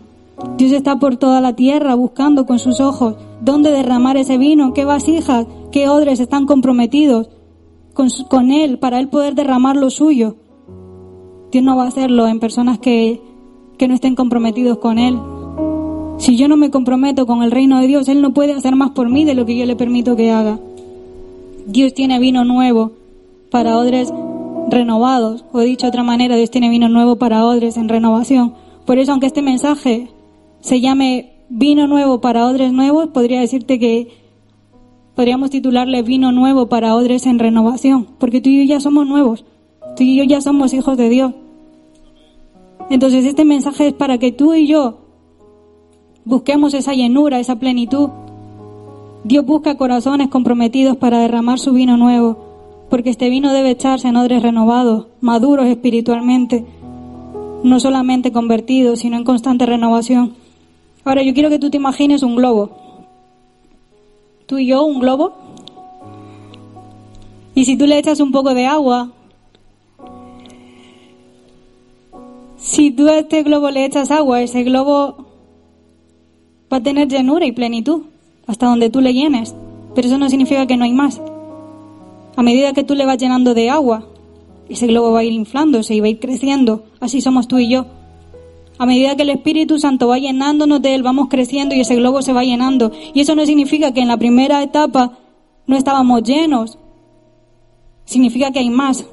Dios 0.56 0.70
está 0.70 1.00
por 1.00 1.16
toda 1.16 1.40
la 1.40 1.56
tierra 1.56 1.96
buscando 1.96 2.46
con 2.46 2.60
sus 2.60 2.80
ojos 2.80 3.16
dónde 3.40 3.72
derramar 3.72 4.16
ese 4.16 4.38
vino, 4.38 4.72
qué 4.72 4.84
vasijas, 4.84 5.48
qué 5.72 5.88
odres 5.88 6.20
están 6.20 6.46
comprometidos 6.46 7.28
con, 7.92 8.08
con 8.28 8.52
Él 8.52 8.78
para 8.78 9.00
Él 9.00 9.08
poder 9.08 9.34
derramar 9.34 9.74
lo 9.76 9.90
suyo. 9.90 10.36
Dios 11.52 11.62
no 11.62 11.76
va 11.76 11.84
a 11.84 11.88
hacerlo 11.88 12.26
en 12.26 12.40
personas 12.40 12.78
que, 12.78 13.20
que 13.76 13.86
no 13.86 13.94
estén 13.94 14.14
comprometidos 14.14 14.78
con 14.78 14.98
Él. 14.98 15.18
Si 16.16 16.36
yo 16.36 16.48
no 16.48 16.56
me 16.56 16.70
comprometo 16.70 17.26
con 17.26 17.42
el 17.42 17.50
reino 17.50 17.78
de 17.78 17.86
Dios, 17.86 18.08
Él 18.08 18.22
no 18.22 18.32
puede 18.32 18.54
hacer 18.54 18.74
más 18.74 18.92
por 18.92 19.10
mí 19.10 19.24
de 19.24 19.34
lo 19.34 19.44
que 19.44 19.56
yo 19.56 19.66
le 19.66 19.76
permito 19.76 20.16
que 20.16 20.30
haga. 20.30 20.58
Dios 21.66 21.92
tiene 21.92 22.18
vino 22.18 22.44
nuevo 22.44 22.92
para 23.50 23.76
odres 23.76 24.10
renovados, 24.70 25.44
o 25.52 25.60
dicho 25.60 25.84
de 25.84 25.90
otra 25.90 26.02
manera, 26.02 26.36
Dios 26.36 26.50
tiene 26.50 26.70
vino 26.70 26.88
nuevo 26.88 27.16
para 27.16 27.44
odres 27.44 27.76
en 27.76 27.90
renovación. 27.90 28.54
Por 28.86 28.98
eso, 28.98 29.12
aunque 29.12 29.26
este 29.26 29.42
mensaje 29.42 30.08
se 30.60 30.80
llame 30.80 31.32
vino 31.50 31.86
nuevo 31.86 32.22
para 32.22 32.46
odres 32.46 32.72
nuevos, 32.72 33.08
podría 33.08 33.40
decirte 33.40 33.78
que 33.78 34.08
podríamos 35.14 35.50
titularle 35.50 36.02
vino 36.02 36.32
nuevo 36.32 36.68
para 36.70 36.94
odres 36.94 37.26
en 37.26 37.38
renovación, 37.38 38.06
porque 38.18 38.40
tú 38.40 38.48
y 38.48 38.66
yo 38.66 38.74
ya 38.74 38.80
somos 38.80 39.06
nuevos, 39.06 39.44
tú 39.96 40.02
y 40.02 40.16
yo 40.16 40.24
ya 40.24 40.40
somos 40.40 40.72
hijos 40.72 40.96
de 40.96 41.10
Dios. 41.10 41.34
Entonces 42.90 43.24
este 43.24 43.44
mensaje 43.44 43.88
es 43.88 43.92
para 43.94 44.18
que 44.18 44.32
tú 44.32 44.54
y 44.54 44.66
yo 44.66 44.98
busquemos 46.24 46.74
esa 46.74 46.94
llenura, 46.94 47.40
esa 47.40 47.56
plenitud 47.56 48.10
Dios 49.24 49.46
busca 49.46 49.76
corazones 49.76 50.28
comprometidos 50.28 50.96
para 50.96 51.20
derramar 51.20 51.60
su 51.60 51.72
vino 51.72 51.96
nuevo, 51.96 52.38
porque 52.90 53.10
este 53.10 53.30
vino 53.30 53.52
debe 53.52 53.70
echarse 53.70 54.08
en 54.08 54.16
odres 54.16 54.42
renovados, 54.42 55.06
maduros 55.20 55.66
espiritualmente, 55.66 56.66
no 57.62 57.78
solamente 57.78 58.32
convertidos, 58.32 58.98
sino 58.98 59.16
en 59.16 59.22
constante 59.22 59.64
renovación. 59.64 60.34
Ahora 61.04 61.22
yo 61.22 61.34
quiero 61.34 61.50
que 61.50 61.60
tú 61.60 61.70
te 61.70 61.76
imagines 61.76 62.24
un 62.24 62.34
globo. 62.34 62.70
Tú 64.46 64.58
y 64.58 64.66
yo, 64.66 64.84
un 64.84 64.98
globo. 64.98 65.34
Y 67.54 67.64
si 67.64 67.76
tú 67.76 67.86
le 67.86 67.98
echas 67.98 68.18
un 68.18 68.32
poco 68.32 68.54
de 68.54 68.66
agua, 68.66 69.12
si 72.62 72.92
tú 72.92 73.08
a 73.08 73.18
este 73.18 73.42
globo 73.42 73.70
le 73.70 73.84
echas 73.84 74.10
agua, 74.10 74.40
ese 74.40 74.62
globo 74.62 75.26
va 76.72 76.76
a 76.76 76.82
tener 76.82 77.08
llenura 77.08 77.44
y 77.44 77.52
plenitud 77.52 78.02
hasta 78.46 78.66
donde 78.66 78.88
tú 78.88 79.00
le 79.00 79.12
llenes, 79.12 79.54
pero 79.94 80.06
eso 80.06 80.16
no 80.16 80.28
significa 80.30 80.66
que 80.66 80.76
no 80.76 80.84
hay 80.84 80.92
más. 80.92 81.20
A 82.36 82.42
medida 82.42 82.72
que 82.72 82.84
tú 82.84 82.94
le 82.94 83.04
vas 83.04 83.18
llenando 83.18 83.52
de 83.52 83.68
agua, 83.68 84.06
ese 84.68 84.86
globo 84.86 85.12
va 85.12 85.20
a 85.20 85.24
ir 85.24 85.32
inflándose 85.32 85.94
y 85.94 86.00
va 86.00 86.06
a 86.06 86.10
ir 86.10 86.20
creciendo. 86.20 86.84
Así 87.00 87.20
somos 87.20 87.48
tú 87.48 87.58
y 87.58 87.68
yo. 87.68 87.86
A 88.78 88.86
medida 88.86 89.16
que 89.16 89.22
el 89.22 89.30
Espíritu 89.30 89.78
Santo 89.78 90.08
va 90.08 90.18
llenándonos 90.18 90.80
de 90.80 90.94
Él, 90.94 91.02
vamos 91.02 91.28
creciendo 91.28 91.74
y 91.74 91.80
ese 91.80 91.96
globo 91.96 92.22
se 92.22 92.32
va 92.32 92.42
llenando. 92.44 92.92
Y 93.12 93.20
eso 93.20 93.34
no 93.34 93.44
significa 93.44 93.92
que 93.92 94.00
en 94.00 94.08
la 94.08 94.16
primera 94.16 94.62
etapa 94.62 95.18
no 95.66 95.76
estábamos 95.76 96.22
llenos. 96.22 96.78
Significa 98.04 98.50
que 98.50 98.60
hay 98.60 98.70
más. 98.70 99.04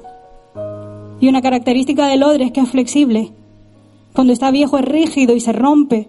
Y 1.20 1.28
una 1.28 1.42
característica 1.42 2.06
del 2.06 2.22
odre 2.22 2.46
es 2.46 2.52
que 2.52 2.60
es 2.60 2.70
flexible. 2.70 3.32
Cuando 4.14 4.32
está 4.32 4.50
viejo 4.50 4.78
es 4.78 4.84
rígido 4.84 5.34
y 5.34 5.40
se 5.40 5.52
rompe. 5.52 6.08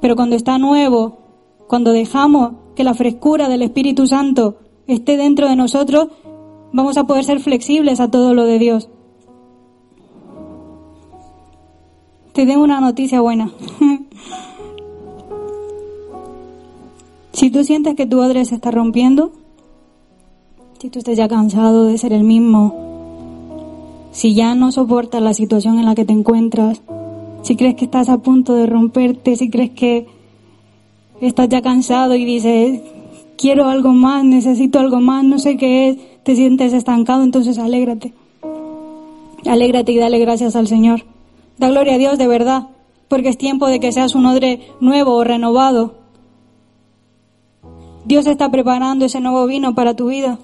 Pero 0.00 0.16
cuando 0.16 0.36
está 0.36 0.58
nuevo 0.58 1.24
cuando 1.66 1.92
dejamos 1.92 2.52
que 2.76 2.84
la 2.84 2.94
frescura 2.94 3.48
del 3.48 3.62
Espíritu 3.62 4.06
Santo 4.06 4.56
esté 4.86 5.16
dentro 5.16 5.48
de 5.48 5.56
nosotros, 5.56 6.08
vamos 6.72 6.96
a 6.96 7.04
poder 7.04 7.24
ser 7.24 7.40
flexibles 7.40 8.00
a 8.00 8.10
todo 8.10 8.34
lo 8.34 8.44
de 8.44 8.58
Dios. 8.58 8.88
Te 12.32 12.46
tengo 12.46 12.64
una 12.64 12.80
noticia 12.80 13.20
buena. 13.20 13.50
si 17.32 17.50
tú 17.50 17.64
sientes 17.64 17.94
que 17.94 18.06
tu 18.06 18.20
odre 18.20 18.44
se 18.44 18.56
está 18.56 18.70
rompiendo, 18.70 19.32
si 20.80 20.90
tú 20.90 20.98
estás 20.98 21.16
ya 21.16 21.28
cansado 21.28 21.86
de 21.86 21.96
ser 21.96 22.12
el 22.12 22.24
mismo, 22.24 22.74
si 24.10 24.34
ya 24.34 24.54
no 24.54 24.70
soportas 24.72 25.22
la 25.22 25.32
situación 25.32 25.78
en 25.78 25.86
la 25.86 25.94
que 25.94 26.04
te 26.04 26.12
encuentras, 26.12 26.82
si 27.44 27.56
crees 27.56 27.74
que 27.74 27.84
estás 27.84 28.08
a 28.08 28.18
punto 28.18 28.54
de 28.54 28.66
romperte, 28.66 29.36
si 29.36 29.50
crees 29.50 29.70
que 29.70 30.06
estás 31.20 31.48
ya 31.50 31.60
cansado 31.60 32.14
y 32.14 32.24
dices, 32.24 32.80
quiero 33.36 33.66
algo 33.66 33.92
más, 33.92 34.24
necesito 34.24 34.78
algo 34.78 35.00
más, 35.00 35.24
no 35.24 35.38
sé 35.38 35.58
qué 35.58 35.90
es, 35.90 35.98
te 36.22 36.34
sientes 36.36 36.72
estancado, 36.72 37.22
entonces 37.22 37.58
alégrate. 37.58 38.14
Alégrate 39.44 39.92
y 39.92 39.98
dale 39.98 40.18
gracias 40.20 40.56
al 40.56 40.66
Señor. 40.66 41.04
Da 41.58 41.68
gloria 41.68 41.96
a 41.96 41.98
Dios 41.98 42.16
de 42.16 42.28
verdad, 42.28 42.68
porque 43.08 43.28
es 43.28 43.36
tiempo 43.36 43.66
de 43.66 43.78
que 43.78 43.92
seas 43.92 44.14
un 44.14 44.24
odre 44.24 44.60
nuevo 44.80 45.14
o 45.14 45.22
renovado. 45.22 45.96
Dios 48.06 48.26
está 48.26 48.50
preparando 48.50 49.04
ese 49.04 49.20
nuevo 49.20 49.46
vino 49.46 49.74
para 49.74 49.94
tu 49.94 50.06
vida. 50.06 50.38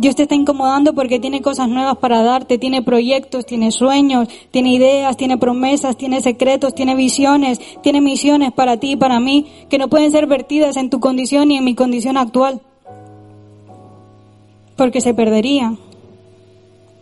Dios 0.00 0.14
te 0.14 0.22
está 0.22 0.36
incomodando 0.36 0.94
porque 0.94 1.18
tiene 1.18 1.42
cosas 1.42 1.68
nuevas 1.68 1.96
para 1.96 2.22
darte, 2.22 2.56
tiene 2.56 2.82
proyectos, 2.82 3.44
tiene 3.46 3.72
sueños, 3.72 4.28
tiene 4.52 4.72
ideas, 4.72 5.16
tiene 5.16 5.38
promesas, 5.38 5.96
tiene 5.96 6.20
secretos, 6.20 6.72
tiene 6.72 6.94
visiones, 6.94 7.58
tiene 7.82 8.00
misiones 8.00 8.52
para 8.52 8.76
ti 8.76 8.92
y 8.92 8.96
para 8.96 9.18
mí 9.18 9.46
que 9.68 9.76
no 9.76 9.88
pueden 9.88 10.12
ser 10.12 10.28
vertidas 10.28 10.76
en 10.76 10.88
tu 10.88 11.00
condición 11.00 11.50
y 11.50 11.56
en 11.56 11.64
mi 11.64 11.74
condición 11.74 12.16
actual. 12.16 12.60
Porque 14.76 15.00
se 15.00 15.14
perderían. 15.14 15.80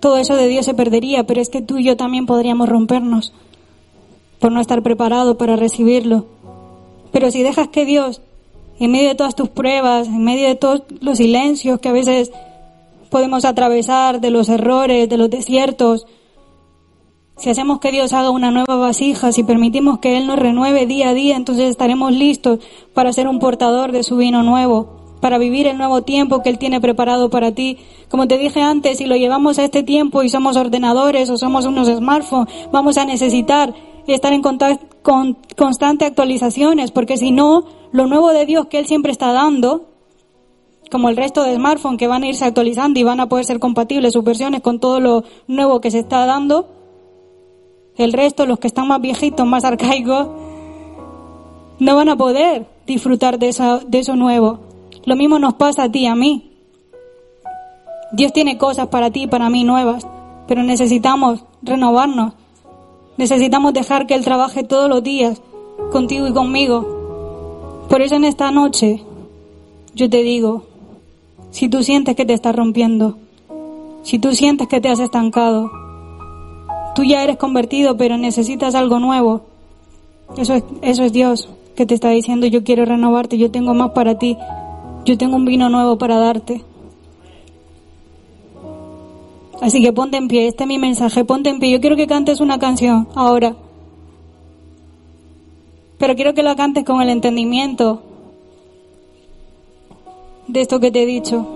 Todo 0.00 0.16
eso 0.16 0.34
de 0.34 0.48
Dios 0.48 0.64
se 0.64 0.72
perdería, 0.72 1.24
pero 1.24 1.42
es 1.42 1.50
que 1.50 1.60
tú 1.60 1.76
y 1.76 1.84
yo 1.84 1.98
también 1.98 2.24
podríamos 2.24 2.66
rompernos 2.66 3.34
por 4.40 4.52
no 4.52 4.60
estar 4.62 4.82
preparado 4.82 5.36
para 5.36 5.56
recibirlo. 5.56 6.24
Pero 7.12 7.30
si 7.30 7.42
dejas 7.42 7.68
que 7.68 7.84
Dios, 7.84 8.22
en 8.78 8.90
medio 8.90 9.10
de 9.10 9.16
todas 9.16 9.34
tus 9.34 9.50
pruebas, 9.50 10.06
en 10.06 10.24
medio 10.24 10.48
de 10.48 10.54
todos 10.54 10.84
los 11.02 11.18
silencios 11.18 11.78
que 11.78 11.90
a 11.90 11.92
veces 11.92 12.32
podemos 13.16 13.46
atravesar, 13.46 14.20
de 14.20 14.28
los 14.28 14.50
errores, 14.50 15.08
de 15.08 15.16
los 15.16 15.30
desiertos, 15.30 16.06
si 17.38 17.48
hacemos 17.48 17.80
que 17.80 17.90
Dios 17.90 18.12
haga 18.12 18.28
una 18.28 18.50
nueva 18.50 18.76
vasija, 18.76 19.32
si 19.32 19.42
permitimos 19.42 20.00
que 20.00 20.18
Él 20.18 20.26
nos 20.26 20.38
renueve 20.38 20.84
día 20.84 21.08
a 21.08 21.14
día, 21.14 21.34
entonces 21.34 21.70
estaremos 21.70 22.12
listos 22.12 22.58
para 22.92 23.14
ser 23.14 23.26
un 23.26 23.38
portador 23.38 23.90
de 23.90 24.02
su 24.02 24.18
vino 24.18 24.42
nuevo, 24.42 25.16
para 25.22 25.38
vivir 25.38 25.66
el 25.66 25.78
nuevo 25.78 26.02
tiempo 26.02 26.42
que 26.42 26.50
Él 26.50 26.58
tiene 26.58 26.78
preparado 26.78 27.30
para 27.30 27.52
ti. 27.52 27.78
Como 28.10 28.28
te 28.28 28.36
dije 28.36 28.60
antes, 28.60 28.98
si 28.98 29.06
lo 29.06 29.16
llevamos 29.16 29.58
a 29.58 29.64
este 29.64 29.82
tiempo 29.82 30.22
y 30.22 30.28
somos 30.28 30.58
ordenadores 30.58 31.30
o 31.30 31.38
somos 31.38 31.64
unos 31.64 31.88
smartphones, 31.88 32.52
vamos 32.70 32.98
a 32.98 33.06
necesitar 33.06 33.72
estar 34.06 34.34
en 34.34 34.42
contacto 34.42 34.94
con 35.02 35.38
constante 35.56 36.04
actualizaciones, 36.04 36.90
porque 36.90 37.16
si 37.16 37.30
no, 37.30 37.64
lo 37.92 38.08
nuevo 38.08 38.32
de 38.32 38.44
Dios 38.44 38.66
que 38.66 38.78
Él 38.78 38.86
siempre 38.86 39.10
está 39.10 39.32
dando, 39.32 39.95
como 40.90 41.08
el 41.08 41.16
resto 41.16 41.42
de 41.42 41.54
smartphones 41.56 41.98
que 41.98 42.06
van 42.06 42.22
a 42.22 42.28
irse 42.28 42.44
actualizando 42.44 43.00
y 43.00 43.02
van 43.02 43.20
a 43.20 43.28
poder 43.28 43.44
ser 43.44 43.58
compatibles 43.58 44.12
sus 44.12 44.24
versiones 44.24 44.60
con 44.60 44.78
todo 44.78 45.00
lo 45.00 45.24
nuevo 45.46 45.80
que 45.80 45.90
se 45.90 46.00
está 46.00 46.26
dando. 46.26 46.68
El 47.96 48.12
resto, 48.12 48.46
los 48.46 48.58
que 48.58 48.68
están 48.68 48.88
más 48.88 49.00
viejitos, 49.00 49.46
más 49.46 49.64
arcaicos, 49.64 50.28
no 51.78 51.96
van 51.96 52.08
a 52.08 52.16
poder 52.16 52.66
disfrutar 52.86 53.38
de 53.38 53.48
eso, 53.48 53.80
de 53.80 53.98
eso 53.98 54.16
nuevo. 54.16 54.60
Lo 55.04 55.16
mismo 55.16 55.38
nos 55.38 55.54
pasa 55.54 55.84
a 55.84 55.90
ti 55.90 56.00
y 56.00 56.06
a 56.06 56.14
mí. 56.14 56.52
Dios 58.12 58.32
tiene 58.32 58.56
cosas 58.58 58.88
para 58.88 59.10
ti 59.10 59.22
y 59.22 59.26
para 59.26 59.50
mí 59.50 59.64
nuevas, 59.64 60.06
pero 60.46 60.62
necesitamos 60.62 61.44
renovarnos. 61.62 62.34
Necesitamos 63.16 63.72
dejar 63.72 64.06
que 64.06 64.14
Él 64.14 64.24
trabaje 64.24 64.62
todos 64.62 64.88
los 64.88 65.02
días 65.02 65.40
contigo 65.90 66.26
y 66.28 66.32
conmigo. 66.32 67.86
Por 67.88 68.02
eso 68.02 68.16
en 68.16 68.24
esta 68.24 68.50
noche 68.50 69.02
yo 69.94 70.10
te 70.10 70.22
digo, 70.22 70.64
si 71.56 71.70
tú 71.70 71.82
sientes 71.82 72.14
que 72.14 72.26
te 72.26 72.34
estás 72.34 72.54
rompiendo, 72.54 73.16
si 74.02 74.18
tú 74.18 74.34
sientes 74.34 74.68
que 74.68 74.78
te 74.78 74.90
has 74.90 74.98
estancado, 74.98 75.70
tú 76.94 77.02
ya 77.02 77.24
eres 77.24 77.38
convertido 77.38 77.96
pero 77.96 78.18
necesitas 78.18 78.74
algo 78.74 78.98
nuevo, 78.98 79.46
eso 80.36 80.52
es, 80.52 80.64
eso 80.82 81.02
es 81.04 81.14
Dios 81.14 81.48
que 81.74 81.86
te 81.86 81.94
está 81.94 82.10
diciendo 82.10 82.46
yo 82.46 82.62
quiero 82.62 82.84
renovarte, 82.84 83.38
yo 83.38 83.50
tengo 83.50 83.72
más 83.72 83.92
para 83.92 84.18
ti, 84.18 84.36
yo 85.06 85.16
tengo 85.16 85.36
un 85.36 85.46
vino 85.46 85.70
nuevo 85.70 85.96
para 85.96 86.18
darte. 86.18 86.62
Así 89.62 89.80
que 89.80 89.94
ponte 89.94 90.18
en 90.18 90.28
pie, 90.28 90.48
este 90.48 90.64
es 90.64 90.68
mi 90.68 90.76
mensaje, 90.76 91.24
ponte 91.24 91.48
en 91.48 91.58
pie. 91.58 91.70
Yo 91.70 91.80
quiero 91.80 91.96
que 91.96 92.06
cantes 92.06 92.40
una 92.40 92.58
canción 92.58 93.08
ahora. 93.14 93.56
Pero 95.96 96.14
quiero 96.16 96.34
que 96.34 96.42
la 96.42 96.54
cantes 96.54 96.84
con 96.84 97.00
el 97.00 97.08
entendimiento 97.08 98.02
de 100.48 100.60
esto 100.60 100.80
que 100.80 100.90
te 100.90 101.02
he 101.02 101.06
dicho. 101.06 101.46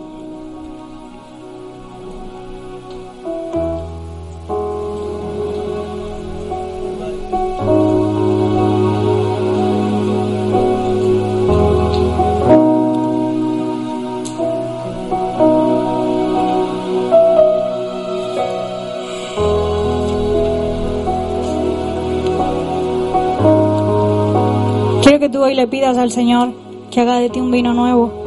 Quiero 25.03 25.19
que 25.19 25.29
tú 25.29 25.43
hoy 25.43 25.55
le 25.55 25.67
pidas 25.67 25.97
al 25.97 26.11
Señor 26.11 26.53
que 26.91 27.01
haga 27.01 27.19
de 27.19 27.31
ti 27.31 27.41
un 27.41 27.51
vino 27.51 27.73
nuevo. 27.73 28.20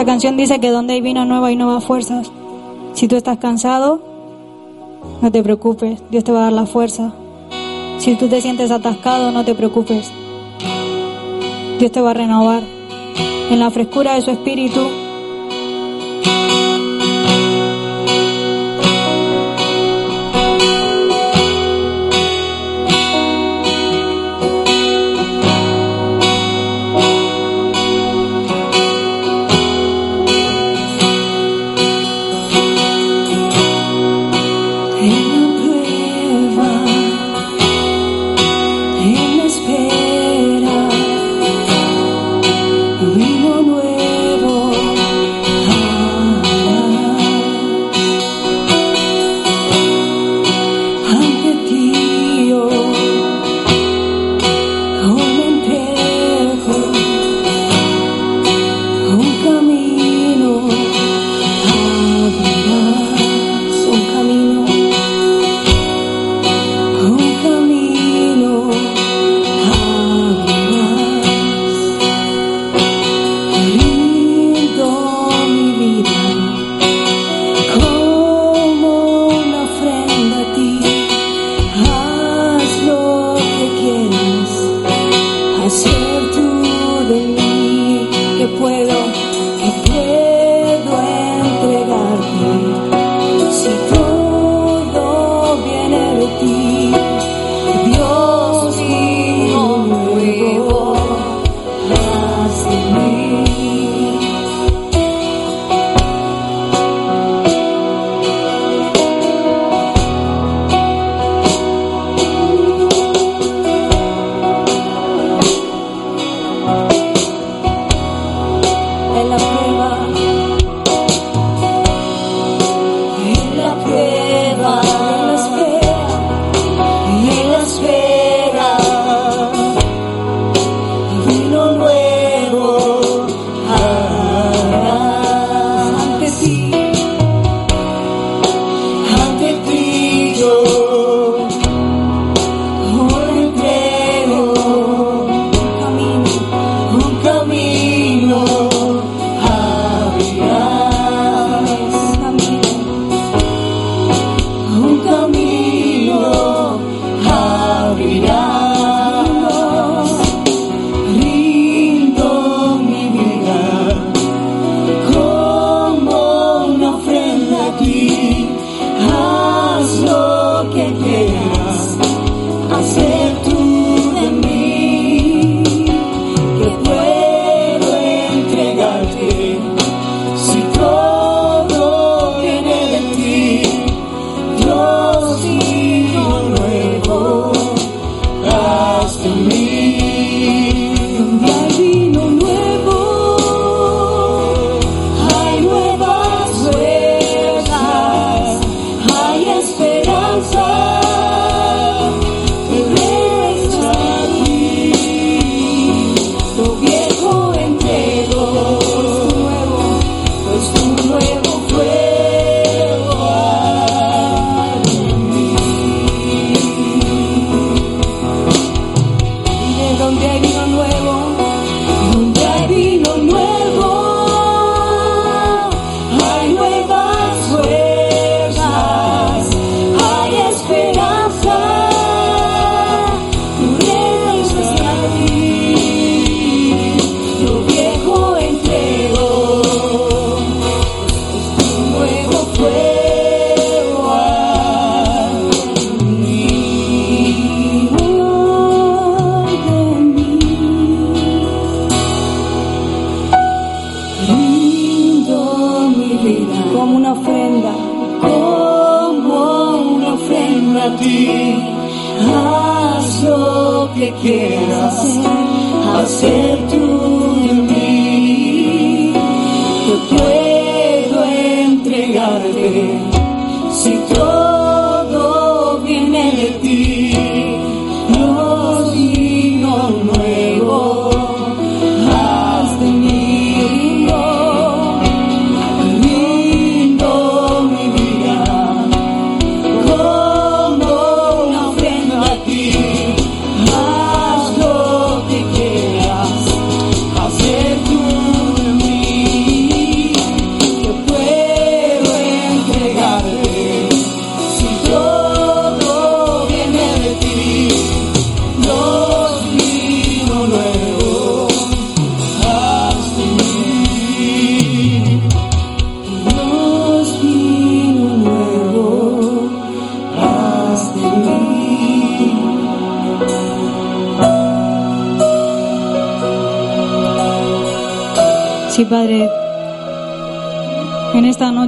Esta 0.00 0.12
canción 0.12 0.38
dice 0.38 0.58
que 0.60 0.70
donde 0.70 0.94
hay 0.94 1.02
vino 1.02 1.26
nuevo 1.26 1.44
hay 1.44 1.56
nuevas 1.56 1.84
fuerzas. 1.84 2.32
Si 2.94 3.06
tú 3.06 3.16
estás 3.16 3.36
cansado, 3.36 4.00
no 5.20 5.30
te 5.30 5.42
preocupes, 5.42 6.02
Dios 6.10 6.24
te 6.24 6.32
va 6.32 6.38
a 6.38 6.42
dar 6.44 6.54
la 6.54 6.64
fuerza. 6.64 7.12
Si 7.98 8.14
tú 8.14 8.26
te 8.26 8.40
sientes 8.40 8.70
atascado, 8.70 9.30
no 9.30 9.44
te 9.44 9.54
preocupes. 9.54 10.10
Dios 11.78 11.92
te 11.92 12.00
va 12.00 12.12
a 12.12 12.14
renovar. 12.14 12.62
En 13.50 13.60
la 13.60 13.70
frescura 13.70 14.14
de 14.14 14.22
su 14.22 14.30
espíritu, 14.30 14.80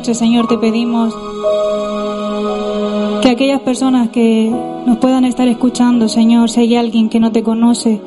Señor, 0.02 0.48
te 0.48 0.58
pedimos 0.58 1.14
que 3.22 3.30
aquellas 3.30 3.60
personas 3.60 4.08
que 4.08 4.52
nos 4.84 4.98
puedan 4.98 5.24
estar 5.24 5.46
escuchando, 5.46 6.08
Señor, 6.08 6.50
si 6.50 6.60
hay 6.60 6.74
alguien 6.74 7.08
que 7.08 7.20
no 7.20 7.30
te 7.30 7.44
conoce, 7.44 8.00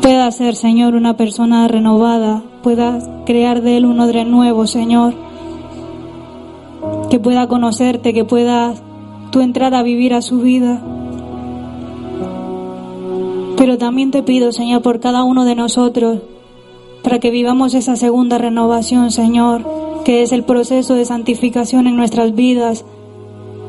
pueda 0.00 0.30
ser, 0.30 0.54
Señor, 0.54 0.94
una 0.94 1.16
persona 1.16 1.66
renovada, 1.66 2.42
pueda 2.62 3.00
crear 3.26 3.60
de 3.60 3.76
él 3.76 3.86
un 3.86 3.98
odre 3.98 4.24
nuevo, 4.24 4.68
Señor, 4.68 5.14
que 7.10 7.18
pueda 7.18 7.48
conocerte, 7.48 8.14
que 8.14 8.24
pueda 8.24 8.72
tú 9.32 9.40
entrar 9.40 9.74
a 9.74 9.82
vivir 9.82 10.14
a 10.14 10.22
su 10.22 10.38
vida. 10.38 10.80
Pero 13.56 13.78
también 13.78 14.12
te 14.12 14.22
pido, 14.22 14.52
Señor, 14.52 14.80
por 14.80 15.00
cada 15.00 15.24
uno 15.24 15.44
de 15.44 15.56
nosotros, 15.56 16.20
para 17.02 17.18
que 17.18 17.30
vivamos 17.30 17.74
esa 17.74 17.96
segunda 17.96 18.38
renovación, 18.38 19.10
Señor, 19.10 19.84
que 20.04 20.22
es 20.22 20.32
el 20.32 20.44
proceso 20.44 20.94
de 20.94 21.06
santificación 21.06 21.86
en 21.86 21.96
nuestras 21.96 22.34
vidas, 22.34 22.84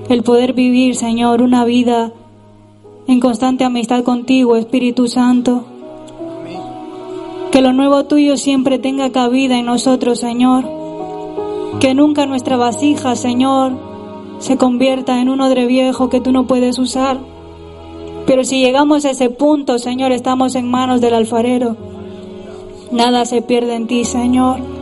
el 0.09 0.21
poder 0.21 0.53
vivir, 0.53 0.95
Señor, 0.95 1.41
una 1.41 1.63
vida 1.65 2.11
en 3.07 3.19
constante 3.19 3.63
amistad 3.63 4.03
contigo, 4.03 4.55
Espíritu 4.55 5.07
Santo. 5.07 5.63
Que 7.51 7.61
lo 7.61 7.71
nuevo 7.71 8.03
tuyo 8.05 8.35
siempre 8.35 8.79
tenga 8.79 9.11
cabida 9.11 9.57
en 9.57 9.65
nosotros, 9.65 10.19
Señor. 10.19 10.69
Que 11.79 11.95
nunca 11.95 12.25
nuestra 12.25 12.57
vasija, 12.57 13.15
Señor, 13.15 13.71
se 14.39 14.57
convierta 14.57 15.21
en 15.21 15.29
un 15.29 15.39
odre 15.39 15.65
viejo 15.65 16.09
que 16.09 16.19
tú 16.19 16.33
no 16.33 16.47
puedes 16.47 16.77
usar. 16.79 17.17
Pero 18.25 18.43
si 18.43 18.59
llegamos 18.59 19.05
a 19.05 19.11
ese 19.11 19.29
punto, 19.29 19.79
Señor, 19.79 20.11
estamos 20.11 20.55
en 20.55 20.69
manos 20.69 20.99
del 20.99 21.13
alfarero. 21.13 21.77
Nada 22.91 23.25
se 23.25 23.41
pierde 23.41 23.75
en 23.75 23.87
ti, 23.87 24.03
Señor. 24.03 24.74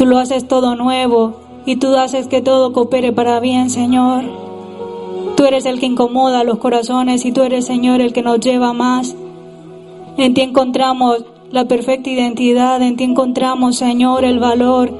Tú 0.00 0.06
lo 0.06 0.16
haces 0.16 0.48
todo 0.48 0.76
nuevo 0.76 1.34
y 1.66 1.76
tú 1.76 1.94
haces 1.94 2.26
que 2.26 2.40
todo 2.40 2.72
coopere 2.72 3.12
para 3.12 3.38
bien, 3.38 3.68
Señor. 3.68 4.24
Tú 5.36 5.44
eres 5.44 5.66
el 5.66 5.78
que 5.78 5.84
incomoda 5.84 6.42
los 6.42 6.56
corazones 6.56 7.26
y 7.26 7.32
tú 7.32 7.42
eres, 7.42 7.66
Señor, 7.66 8.00
el 8.00 8.14
que 8.14 8.22
nos 8.22 8.40
lleva 8.40 8.72
más. 8.72 9.14
En 10.16 10.32
ti 10.32 10.40
encontramos 10.40 11.26
la 11.50 11.66
perfecta 11.66 12.08
identidad, 12.08 12.80
en 12.80 12.96
ti 12.96 13.04
encontramos, 13.04 13.76
Señor, 13.76 14.24
el 14.24 14.38
valor, 14.38 14.90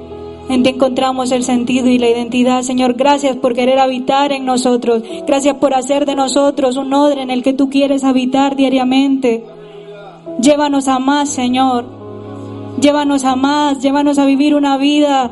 en 0.51 0.63
ti 0.63 0.69
encontramos 0.69 1.33
el 1.33 1.45
sentido 1.45 1.89
y 1.89 1.97
la 1.97 2.11
identidad. 2.11 2.61
Señor, 2.61 2.93
gracias 2.93 3.37
por 3.37 3.55
querer 3.55 3.79
habitar 3.79 4.33
en 4.33 4.45
nosotros. 4.45 5.03
Gracias 5.27 5.55
por 5.55 5.73
hacer 5.73 6.05
de 6.05 6.15
nosotros 6.15 6.77
un 6.77 6.93
odre 6.93 7.23
en 7.23 7.31
el 7.31 7.43
que 7.43 7.55
tú 7.55 7.71
quieres 7.71 8.05
habitar 8.05 8.55
diariamente. 8.55 9.47
Llévanos 10.43 10.89
a 10.89 10.99
más, 10.99 11.31
Señor. 11.31 12.00
Llévanos 12.79 13.25
a 13.25 13.37
más, 13.37 13.81
llévanos 13.81 14.19
a 14.19 14.27
vivir 14.27 14.55
una 14.55 14.77
vida 14.77 15.31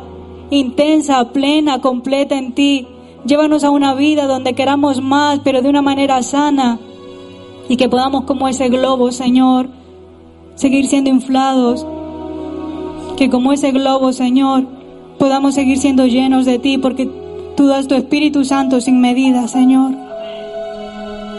intensa, 0.51 1.33
plena, 1.33 1.81
completa 1.81 2.37
en 2.37 2.53
ti. 2.53 2.87
Llévanos 3.25 3.65
a 3.65 3.71
una 3.71 3.95
vida 3.95 4.27
donde 4.27 4.55
queramos 4.55 5.03
más, 5.03 5.41
pero 5.45 5.63
de 5.63 5.69
una 5.69 5.83
manera 5.83 6.23
sana. 6.23 6.79
Y 7.69 7.77
que 7.77 7.89
podamos 7.89 8.25
como 8.25 8.49
ese 8.49 8.69
globo, 8.69 9.13
Señor, 9.13 9.69
seguir 10.55 10.87
siendo 10.87 11.11
inflados. 11.11 11.87
Que 13.17 13.29
como 13.29 13.53
ese 13.53 13.73
globo, 13.73 14.13
Señor, 14.13 14.65
podamos 15.19 15.55
seguir 15.55 15.79
siendo 15.79 16.07
llenos 16.07 16.45
de 16.45 16.59
ti, 16.59 16.79
porque 16.79 17.11
tú 17.57 17.67
das 17.67 17.89
tu 17.89 17.95
Espíritu 17.95 18.45
Santo 18.45 18.81
sin 18.81 19.01
medida, 19.01 19.49
Señor. 19.49 19.93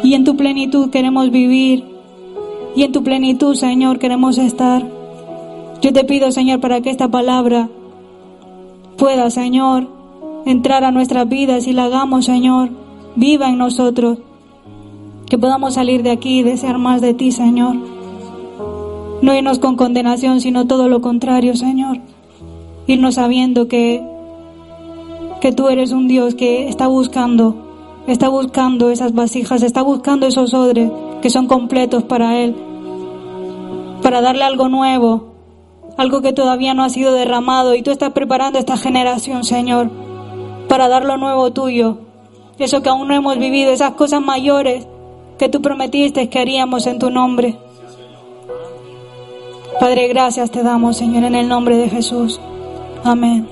Y 0.03 0.13
en 0.13 0.23
tu 0.23 0.35
plenitud 0.35 0.89
queremos 0.89 1.31
vivir. 1.31 1.83
Y 2.75 2.83
en 2.83 2.91
tu 2.91 3.03
plenitud, 3.03 3.55
Señor, 3.55 3.99
queremos 3.99 4.37
estar. 4.37 4.98
Yo 5.81 5.93
te 5.93 6.03
pido, 6.03 6.31
Señor, 6.31 6.59
para 6.59 6.81
que 6.81 6.89
esta 6.89 7.07
palabra 7.07 7.69
pueda, 8.97 9.29
Señor, 9.29 9.87
entrar 10.45 10.83
a 10.83 10.91
nuestras 10.91 11.27
vidas 11.29 11.67
y 11.67 11.73
la 11.73 11.85
hagamos, 11.85 12.25
Señor, 12.25 12.69
viva 13.15 13.49
en 13.49 13.57
nosotros. 13.57 14.17
Que 15.27 15.37
podamos 15.37 15.75
salir 15.75 16.03
de 16.03 16.11
aquí 16.11 16.39
y 16.39 16.43
desear 16.43 16.79
más 16.79 17.01
de 17.01 17.13
ti, 17.13 17.31
Señor. 17.31 17.75
No 19.21 19.33
irnos 19.33 19.59
con 19.59 19.77
condenación, 19.77 20.41
sino 20.41 20.67
todo 20.67 20.89
lo 20.89 21.01
contrario, 21.01 21.55
Señor. 21.55 21.99
Irnos 22.87 23.15
sabiendo 23.15 23.67
que, 23.67 24.03
que 25.39 25.51
tú 25.53 25.69
eres 25.69 25.91
un 25.91 26.07
Dios 26.07 26.35
que 26.35 26.67
está 26.67 26.87
buscando, 26.87 27.55
está 28.07 28.27
buscando 28.27 28.89
esas 28.89 29.13
vasijas, 29.13 29.61
está 29.61 29.81
buscando 29.81 30.27
esos 30.27 30.53
odres 30.53 30.91
que 31.21 31.29
son 31.29 31.47
completos 31.47 32.03
para 32.03 32.37
Él, 32.37 32.55
para 34.01 34.21
darle 34.21 34.43
algo 34.43 34.67
nuevo, 34.67 35.28
algo 35.99 36.21
que 36.21 36.31
todavía 36.31 36.73
no 36.73 36.85
ha 36.85 36.89
sido 36.89 37.11
derramado 37.11 37.75
y 37.75 37.81
tú 37.81 37.91
estás 37.91 38.13
preparando 38.13 38.57
esta 38.57 38.77
generación, 38.77 39.43
Señor, 39.43 39.89
para 40.69 40.87
dar 40.87 41.03
lo 41.03 41.17
nuevo 41.17 41.51
tuyo, 41.51 41.97
eso 42.57 42.81
que 42.81 42.87
aún 42.87 43.09
no 43.09 43.15
hemos 43.15 43.37
vivido, 43.37 43.73
esas 43.73 43.95
cosas 43.95 44.21
mayores 44.21 44.87
que 45.37 45.49
tú 45.49 45.61
prometiste 45.61 46.29
que 46.29 46.39
haríamos 46.39 46.87
en 46.87 46.99
tu 46.99 47.09
nombre. 47.09 47.57
Padre, 49.77 50.07
gracias 50.07 50.49
te 50.51 50.63
damos, 50.63 50.95
Señor, 50.95 51.25
en 51.25 51.35
el 51.35 51.49
nombre 51.49 51.75
de 51.75 51.89
Jesús. 51.89 52.39
Amén. 53.03 53.45